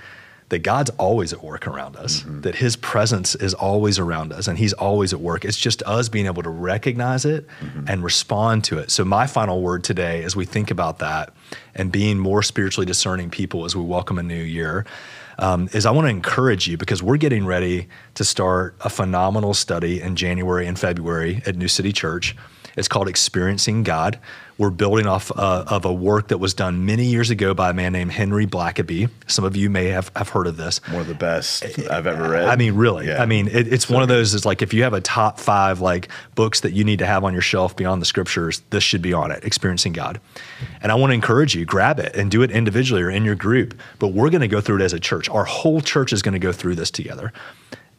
that 0.49 0.59
God's 0.59 0.91
always 0.91 1.33
at 1.33 1.43
work 1.43 1.65
around 1.65 1.95
us, 1.95 2.19
mm-hmm. 2.19 2.41
that 2.41 2.55
His 2.55 2.75
presence 2.75 3.33
is 3.35 3.53
always 3.53 3.97
around 3.97 4.31
us, 4.31 4.47
and 4.47 4.57
He's 4.57 4.73
always 4.73 5.13
at 5.13 5.19
work. 5.19 5.45
It's 5.45 5.57
just 5.57 5.81
us 5.83 6.09
being 6.09 6.25
able 6.25 6.43
to 6.43 6.49
recognize 6.49 7.25
it 7.25 7.47
mm-hmm. 7.59 7.85
and 7.87 8.03
respond 8.03 8.63
to 8.65 8.77
it. 8.77 8.91
So, 8.91 9.03
my 9.05 9.25
final 9.25 9.61
word 9.61 9.83
today, 9.83 10.23
as 10.23 10.35
we 10.35 10.45
think 10.45 10.69
about 10.69 10.99
that 10.99 11.33
and 11.75 11.91
being 11.91 12.19
more 12.19 12.43
spiritually 12.43 12.85
discerning 12.85 13.29
people 13.29 13.65
as 13.65 13.75
we 13.75 13.83
welcome 13.83 14.17
a 14.17 14.23
new 14.23 14.35
year, 14.35 14.85
um, 15.39 15.69
is 15.73 15.85
I 15.85 15.91
want 15.91 16.05
to 16.05 16.09
encourage 16.09 16.67
you 16.67 16.77
because 16.77 17.01
we're 17.01 17.17
getting 17.17 17.45
ready 17.45 17.87
to 18.15 18.23
start 18.23 18.75
a 18.81 18.89
phenomenal 18.89 19.53
study 19.53 20.01
in 20.01 20.15
January 20.15 20.67
and 20.67 20.77
February 20.77 21.41
at 21.45 21.55
New 21.55 21.67
City 21.67 21.91
Church. 21.91 22.35
It's 22.75 22.87
called 22.87 23.07
Experiencing 23.07 23.83
God. 23.83 24.19
We're 24.57 24.69
building 24.69 25.07
off 25.07 25.31
uh, 25.31 25.65
of 25.67 25.83
a 25.83 25.91
work 25.91 26.27
that 26.27 26.37
was 26.37 26.53
done 26.53 26.85
many 26.85 27.05
years 27.05 27.31
ago 27.31 27.53
by 27.53 27.71
a 27.71 27.73
man 27.73 27.91
named 27.91 28.11
Henry 28.11 28.45
Blackaby. 28.45 29.09
Some 29.25 29.45
of 29.45 29.55
you 29.55 29.69
may 29.69 29.87
have, 29.87 30.11
have 30.15 30.29
heard 30.29 30.45
of 30.45 30.57
this. 30.57 30.79
One 30.89 31.01
of 31.01 31.07
the 31.07 31.15
best 31.15 31.65
I've 31.89 32.05
ever 32.05 32.29
read. 32.29 32.47
I 32.47 32.55
mean, 32.55 32.75
really. 32.75 33.07
Yeah. 33.07 33.21
I 33.21 33.25
mean, 33.25 33.47
it, 33.47 33.71
it's 33.71 33.87
so 33.87 33.93
one 33.93 34.03
of 34.03 34.09
those. 34.09 34.33
Is 34.33 34.45
like 34.45 34.61
if 34.61 34.73
you 34.73 34.83
have 34.83 34.93
a 34.93 35.01
top 35.01 35.39
five 35.39 35.81
like 35.81 36.09
books 36.35 36.61
that 36.61 36.73
you 36.73 36.83
need 36.83 36.99
to 36.99 37.05
have 37.05 37.23
on 37.23 37.33
your 37.33 37.41
shelf 37.41 37.75
beyond 37.75 38.01
the 38.01 38.05
scriptures, 38.05 38.61
this 38.69 38.83
should 38.83 39.01
be 39.01 39.11
on 39.13 39.31
it. 39.31 39.43
Experiencing 39.43 39.93
God, 39.93 40.21
and 40.81 40.91
I 40.91 40.95
want 40.95 41.09
to 41.11 41.15
encourage 41.15 41.55
you, 41.55 41.65
grab 41.65 41.99
it 41.99 42.15
and 42.15 42.29
do 42.29 42.43
it 42.43 42.51
individually 42.51 43.01
or 43.01 43.09
in 43.09 43.25
your 43.25 43.35
group. 43.35 43.79
But 43.97 44.09
we're 44.09 44.29
going 44.29 44.41
to 44.41 44.47
go 44.47 44.61
through 44.61 44.77
it 44.77 44.83
as 44.83 44.93
a 44.93 44.99
church. 44.99 45.29
Our 45.29 45.45
whole 45.45 45.81
church 45.81 46.13
is 46.13 46.21
going 46.21 46.33
to 46.33 46.39
go 46.39 46.51
through 46.51 46.75
this 46.75 46.91
together. 46.91 47.33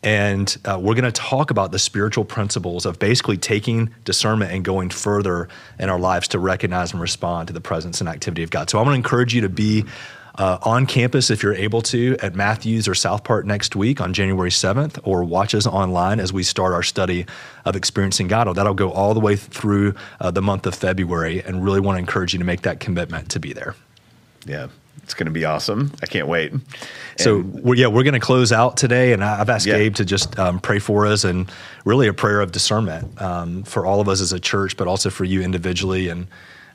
And 0.04 0.54
uh, 0.66 0.78
we're 0.80 0.94
going 0.94 1.04
to 1.04 1.12
talk 1.12 1.50
about 1.50 1.72
the 1.72 1.78
spiritual 1.78 2.26
principles 2.26 2.84
of 2.84 2.98
basically 2.98 3.38
taking 3.38 3.92
discernment 4.04 4.52
and 4.52 4.62
going 4.62 4.90
further 4.90 5.48
in 5.78 5.88
our 5.88 5.98
lives 5.98 6.28
to 6.28 6.38
recognize 6.38 6.92
and 6.92 7.00
respond 7.00 7.48
to 7.48 7.54
the 7.54 7.60
presence 7.62 8.00
and 8.00 8.08
activity 8.08 8.42
of 8.42 8.50
God. 8.50 8.68
So 8.68 8.78
I 8.78 8.82
want 8.82 8.92
to 8.92 8.96
encourage 8.96 9.34
you 9.34 9.40
to 9.40 9.48
be 9.48 9.86
uh, 10.36 10.58
on 10.62 10.84
campus 10.84 11.30
if 11.30 11.42
you're 11.42 11.54
able 11.54 11.80
to 11.80 12.16
at 12.20 12.34
Matthews 12.34 12.86
or 12.86 12.94
South 12.94 13.24
Park 13.24 13.46
next 13.46 13.76
week 13.76 14.00
on 14.00 14.12
January 14.12 14.50
7th, 14.50 14.98
or 15.04 15.24
watch 15.24 15.54
us 15.54 15.66
online 15.66 16.20
as 16.20 16.32
we 16.32 16.42
start 16.42 16.74
our 16.74 16.82
study 16.82 17.24
of 17.64 17.76
experiencing 17.76 18.28
God. 18.28 18.52
That'll 18.54 18.74
go 18.74 18.90
all 18.90 19.14
the 19.14 19.20
way 19.20 19.36
through 19.36 19.94
uh, 20.20 20.30
the 20.30 20.42
month 20.42 20.66
of 20.66 20.74
February, 20.74 21.40
and 21.42 21.64
really 21.64 21.80
want 21.80 21.96
to 21.96 22.00
encourage 22.00 22.32
you 22.32 22.38
to 22.40 22.44
make 22.44 22.62
that 22.62 22.80
commitment 22.80 23.30
to 23.30 23.40
be 23.40 23.52
there. 23.52 23.74
Yeah, 24.44 24.68
it's 25.02 25.14
going 25.14 25.26
to 25.26 25.32
be 25.32 25.44
awesome. 25.44 25.92
I 26.02 26.06
can't 26.06 26.28
wait. 26.28 26.52
And 26.52 26.62
so, 27.16 27.40
we're, 27.40 27.74
yeah, 27.74 27.88
we're 27.88 28.02
going 28.02 28.14
to 28.14 28.20
close 28.20 28.52
out 28.52 28.76
today, 28.76 29.12
and 29.12 29.22
I've 29.22 29.50
asked 29.50 29.66
yeah. 29.66 29.76
Gabe 29.76 29.94
to 29.96 30.04
just 30.04 30.38
um, 30.38 30.60
pray 30.60 30.78
for 30.78 31.06
us 31.06 31.24
and 31.24 31.50
really 31.84 32.08
a 32.08 32.14
prayer 32.14 32.40
of 32.40 32.52
discernment 32.52 33.20
um, 33.20 33.62
for 33.64 33.84
all 33.86 34.00
of 34.00 34.08
us 34.08 34.20
as 34.20 34.32
a 34.32 34.40
church, 34.40 34.76
but 34.76 34.88
also 34.88 35.10
for 35.10 35.24
you 35.24 35.42
individually. 35.42 36.08
And 36.08 36.26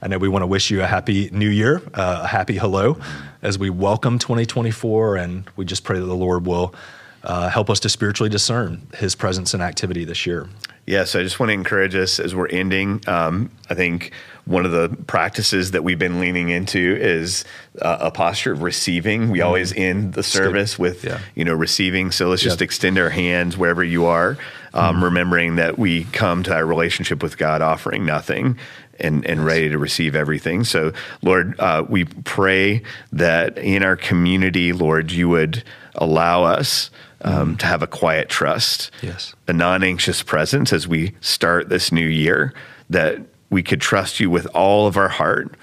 I 0.01 0.07
know 0.07 0.17
we 0.17 0.29
want 0.29 0.43
to 0.43 0.47
wish 0.47 0.69
you 0.69 0.81
a 0.81 0.85
happy 0.85 1.29
new 1.31 1.49
year, 1.49 1.81
uh, 1.93 2.21
a 2.23 2.27
happy 2.27 2.57
hello 2.57 2.97
as 3.41 3.57
we 3.57 3.69
welcome 3.69 4.19
2024, 4.19 5.15
and 5.17 5.49
we 5.55 5.65
just 5.65 5.83
pray 5.83 5.99
that 5.99 6.05
the 6.05 6.15
Lord 6.15 6.45
will 6.45 6.75
uh, 7.23 7.49
help 7.49 7.69
us 7.69 7.79
to 7.81 7.89
spiritually 7.89 8.29
discern 8.29 8.87
His 8.95 9.15
presence 9.15 9.53
and 9.53 9.63
activity 9.63 10.05
this 10.05 10.25
year. 10.25 10.47
Yeah, 10.89 11.03
so 11.03 11.19
I 11.19 11.23
just 11.23 11.39
want 11.39 11.51
to 11.51 11.53
encourage 11.53 11.93
us 11.93 12.19
as 12.19 12.33
we're 12.33 12.47
ending. 12.47 13.03
Um, 13.05 13.51
I 13.69 13.75
think 13.75 14.11
one 14.45 14.65
of 14.65 14.71
the 14.71 14.89
practices 15.05 15.69
that 15.69 15.83
we've 15.83 15.99
been 15.99 16.19
leaning 16.19 16.49
into 16.49 16.97
is 16.99 17.45
uh, 17.79 17.97
a 18.01 18.09
posture 18.09 18.53
of 18.53 18.63
receiving. 18.63 19.29
We 19.29 19.37
mm. 19.37 19.45
always 19.45 19.71
end 19.71 20.15
the 20.15 20.23
service 20.23 20.79
with 20.79 21.03
yeah. 21.03 21.19
you 21.35 21.45
know 21.45 21.53
receiving. 21.53 22.09
So 22.09 22.29
let's 22.29 22.41
just 22.41 22.63
extend 22.63 22.97
our 22.97 23.11
hands 23.11 23.55
wherever 23.55 23.83
you 23.83 24.05
are, 24.05 24.39
um, 24.73 24.95
mm. 24.97 25.03
remembering 25.03 25.57
that 25.57 25.77
we 25.77 26.05
come 26.05 26.41
to 26.41 26.55
our 26.55 26.65
relationship 26.65 27.21
with 27.21 27.37
God 27.37 27.61
offering 27.61 28.03
nothing 28.03 28.57
and, 28.99 29.23
and 29.27 29.45
ready 29.45 29.69
to 29.69 29.77
receive 29.77 30.15
everything. 30.15 30.63
So, 30.63 30.93
Lord, 31.21 31.59
uh, 31.59 31.85
we 31.87 32.05
pray 32.05 32.81
that 33.11 33.59
in 33.59 33.83
our 33.83 33.95
community, 33.95 34.73
Lord, 34.73 35.11
you 35.11 35.29
would 35.29 35.63
allow 35.99 36.43
us 36.43 36.89
um, 37.21 37.57
to 37.57 37.65
have 37.65 37.83
a 37.83 37.87
quiet 37.87 38.29
trust, 38.29 38.91
yes. 39.01 39.35
a 39.47 39.53
non 39.53 39.83
anxious 39.83 40.23
presence 40.23 40.73
as 40.73 40.87
we 40.87 41.13
start 41.21 41.69
this 41.69 41.91
new 41.91 42.07
year, 42.07 42.53
that 42.89 43.19
we 43.49 43.61
could 43.61 43.81
trust 43.81 44.19
you 44.19 44.29
with 44.29 44.47
all 44.47 44.87
of 44.87 44.97
our 44.97 45.09
heart. 45.09 45.55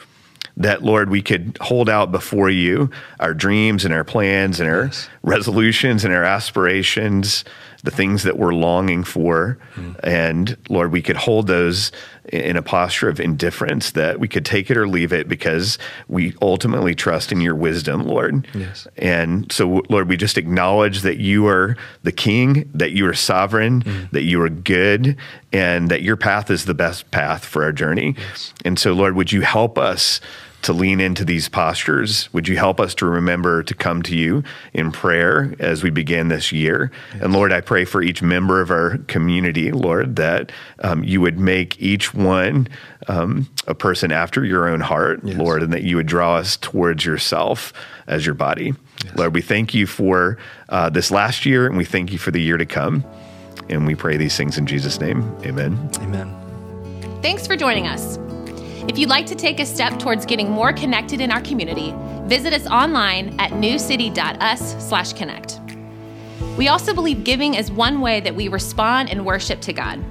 That, 0.59 0.83
Lord, 0.83 1.11
we 1.11 1.21
could 1.21 1.59
hold 1.61 1.91
out 1.91 2.11
before 2.11 2.49
you 2.49 2.91
our 3.21 3.35
dreams 3.35 3.85
and 3.85 3.93
our 3.93 4.05
plans 4.05 4.59
and 4.59 4.71
our 4.71 4.85
yes. 4.85 5.09
resolutions 5.23 6.03
and 6.03 6.15
our 6.15 6.25
aspirations, 6.25 7.45
the 7.85 7.91
things 7.91 8.23
that 8.23 8.39
we're 8.39 8.55
longing 8.55 9.05
for. 9.05 9.59
Mm. 9.75 10.01
And 10.03 10.57
Lord, 10.71 10.93
we 10.93 11.03
could 11.03 11.17
hold 11.17 11.47
those 11.47 11.93
in 12.33 12.57
a 12.57 12.63
posture 12.63 13.09
of 13.09 13.21
indifference 13.21 13.93
that 13.93 14.19
we 14.19 14.29
could 14.29 14.45
take 14.45 14.71
it 14.71 14.77
or 14.77 14.89
leave 14.89 15.13
it 15.13 15.29
because 15.29 15.79
we 16.09 16.35
ultimately 16.43 16.95
trust 16.95 17.33
in 17.33 17.41
your 17.41 17.55
wisdom, 17.55 18.03
Lord. 18.05 18.47
Yes. 18.55 18.87
And 18.97 19.51
so, 19.53 19.83
Lord, 19.89 20.09
we 20.09 20.17
just 20.17 20.39
acknowledge 20.39 21.03
that 21.03 21.19
you 21.19 21.47
are 21.47 21.77
the 22.03 22.13
king, 22.13 22.69
that 22.75 22.93
you 22.93 23.07
are 23.07 23.15
sovereign, 23.15 23.83
mm. 23.83 24.11
that 24.11 24.25
you 24.25 24.41
are 24.43 24.49
good, 24.49 25.17
and 25.53 25.91
that 25.91 26.03
your 26.03 26.17
path 26.17 26.51
is 26.51 26.65
the 26.65 26.75
best 26.75 27.11
path 27.11 27.45
for 27.45 27.63
our 27.63 27.73
journey. 27.73 28.15
Yes. 28.19 28.53
And 28.65 28.79
so, 28.79 28.93
Lord, 28.93 29.15
would 29.15 29.33
you 29.33 29.43
help 29.43 29.79
us? 29.79 30.21
To 30.63 30.73
lean 30.73 31.01
into 31.01 31.25
these 31.25 31.49
postures. 31.49 32.33
Would 32.33 32.49
you 32.49 32.57
help 32.57 32.81
us 32.81 32.95
to 32.97 33.07
remember 33.07 33.63
to 33.63 33.75
come 33.75 34.03
to 34.03 34.17
you 34.17 34.43
in 34.73 34.91
prayer 34.91 35.55
as 35.59 35.83
we 35.83 35.91
begin 35.91 36.29
this 36.29 36.51
year? 36.51 36.91
Yes. 37.13 37.23
And 37.23 37.33
Lord, 37.33 37.53
I 37.53 37.61
pray 37.61 37.85
for 37.85 38.03
each 38.03 38.23
member 38.23 38.61
of 38.61 38.71
our 38.71 38.99
community, 39.07 39.71
Lord, 39.71 40.17
that 40.17 40.51
um, 40.81 41.05
you 41.05 41.21
would 41.21 41.39
make 41.39 41.81
each 41.81 42.15
one 42.15 42.69
um, 43.07 43.49
a 43.67 43.75
person 43.75 44.11
after 44.11 44.45
your 44.45 44.69
own 44.69 44.81
heart, 44.81 45.21
yes. 45.23 45.37
Lord, 45.37 45.63
and 45.63 45.73
that 45.73 45.85
you 45.85 45.97
would 45.97 46.07
draw 46.07 46.37
us 46.37 46.57
towards 46.57 47.05
yourself 47.05 47.73
as 48.07 48.27
your 48.27 48.35
body. 48.35 48.75
Yes. 49.05 49.17
Lord, 49.17 49.35
we 49.35 49.43
thank 49.43 49.73
you 49.75 49.87
for 49.87 50.39
uh, 50.69 50.91
this 50.91 51.11
last 51.11 51.47
year 51.47 51.67
and 51.67 51.77
we 51.77 51.85
thank 51.85 52.13
you 52.13 52.19
for 52.19 52.31
the 52.31 52.43
year 52.43 52.57
to 52.57 52.67
come. 52.67 53.05
And 53.69 53.87
we 53.87 53.95
pray 53.95 54.17
these 54.17 54.37
things 54.37 54.59
in 54.59 54.67
Jesus' 54.67 55.01
name. 55.01 55.23
Amen. 55.45 55.91
Amen. 55.99 57.21
Thanks 57.23 57.47
for 57.47 57.57
joining 57.57 57.87
us. 57.87 58.19
If 58.89 58.99
you'd 58.99 59.09
like 59.09 59.27
to 59.27 59.35
take 59.35 59.59
a 59.59 59.67
step 59.67 59.99
towards 59.99 60.25
getting 60.25 60.49
more 60.49 60.73
connected 60.73 61.21
in 61.21 61.33
our 61.33 61.41
community, 61.41 61.93
visit 62.27 62.53
us 62.53 62.69
online 62.69 63.35
at 63.41 63.51
newcity.us/connect. 63.51 65.61
We 66.57 66.69
also 66.69 66.95
believe 66.95 67.25
giving 67.25 67.55
is 67.55 67.73
one 67.73 68.01
way 68.01 68.21
that 68.21 68.33
we 68.35 68.47
respond 68.47 69.11
and 69.11 69.27
worship 69.27 69.61
to 69.63 69.73
God. 69.73 70.05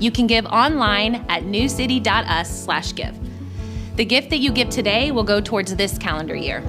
You 0.00 0.10
can 0.10 0.26
give 0.26 0.44
online 0.46 1.24
at 1.28 1.44
newcity.us/give. 1.44 3.16
The 3.96 4.04
gift 4.04 4.30
that 4.30 4.38
you 4.38 4.50
give 4.50 4.70
today 4.70 5.12
will 5.12 5.22
go 5.22 5.40
towards 5.40 5.76
this 5.76 5.96
calendar 5.96 6.34
year. 6.34 6.64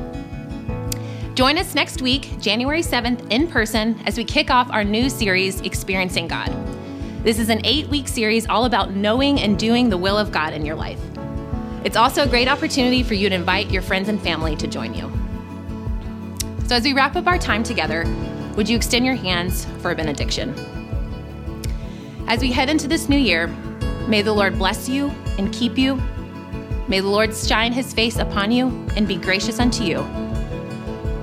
Join 1.33 1.57
us 1.57 1.73
next 1.73 2.03
week, 2.03 2.39
January 2.39 2.83
7th, 2.83 3.25
in 3.31 3.47
person 3.47 3.99
as 4.05 4.15
we 4.15 4.23
kick 4.23 4.51
off 4.51 4.69
our 4.71 4.83
new 4.83 5.09
series, 5.09 5.59
Experiencing 5.61 6.27
God. 6.27 6.51
This 7.23 7.39
is 7.39 7.49
an 7.49 7.61
eight 7.63 7.89
week 7.89 8.07
series 8.07 8.47
all 8.47 8.65
about 8.65 8.93
knowing 8.93 9.41
and 9.41 9.57
doing 9.57 9.89
the 9.89 9.97
will 9.97 10.19
of 10.19 10.31
God 10.31 10.53
in 10.53 10.63
your 10.63 10.75
life. 10.75 10.99
It's 11.83 11.95
also 11.95 12.23
a 12.23 12.27
great 12.27 12.47
opportunity 12.47 13.03
for 13.03 13.13
you 13.13 13.29
to 13.29 13.35
invite 13.35 13.71
your 13.71 13.81
friends 13.81 14.09
and 14.09 14.21
family 14.21 14.55
to 14.57 14.67
join 14.67 14.93
you. 14.93 15.11
So, 16.67 16.75
as 16.75 16.83
we 16.83 16.93
wrap 16.93 17.15
up 17.15 17.27
our 17.27 17.37
time 17.37 17.63
together, 17.63 18.05
would 18.55 18.67
you 18.67 18.75
extend 18.75 19.05
your 19.05 19.15
hands 19.15 19.65
for 19.81 19.91
a 19.91 19.95
benediction? 19.95 20.53
As 22.27 22.41
we 22.41 22.51
head 22.51 22.69
into 22.69 22.87
this 22.87 23.07
new 23.07 23.17
year, 23.17 23.47
may 24.07 24.21
the 24.21 24.33
Lord 24.33 24.57
bless 24.57 24.89
you 24.89 25.09
and 25.37 25.53
keep 25.53 25.77
you. 25.77 25.95
May 26.87 26.99
the 26.99 27.07
Lord 27.07 27.33
shine 27.35 27.71
his 27.71 27.93
face 27.93 28.17
upon 28.17 28.51
you 28.51 28.67
and 28.95 29.07
be 29.07 29.15
gracious 29.15 29.59
unto 29.59 29.83
you. 29.83 29.99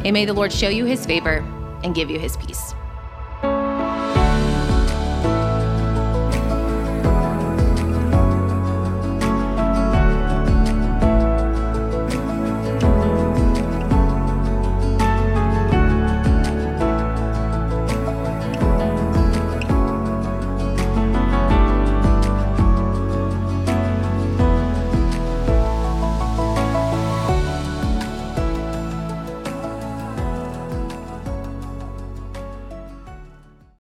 And 0.05 0.13
may 0.13 0.25
the 0.25 0.33
Lord 0.33 0.53
show 0.53 0.69
you 0.69 0.85
his 0.85 1.05
favor 1.05 1.39
and 1.83 1.95
give 1.95 2.11
you 2.11 2.19
his 2.19 2.37
peace. 2.37 2.75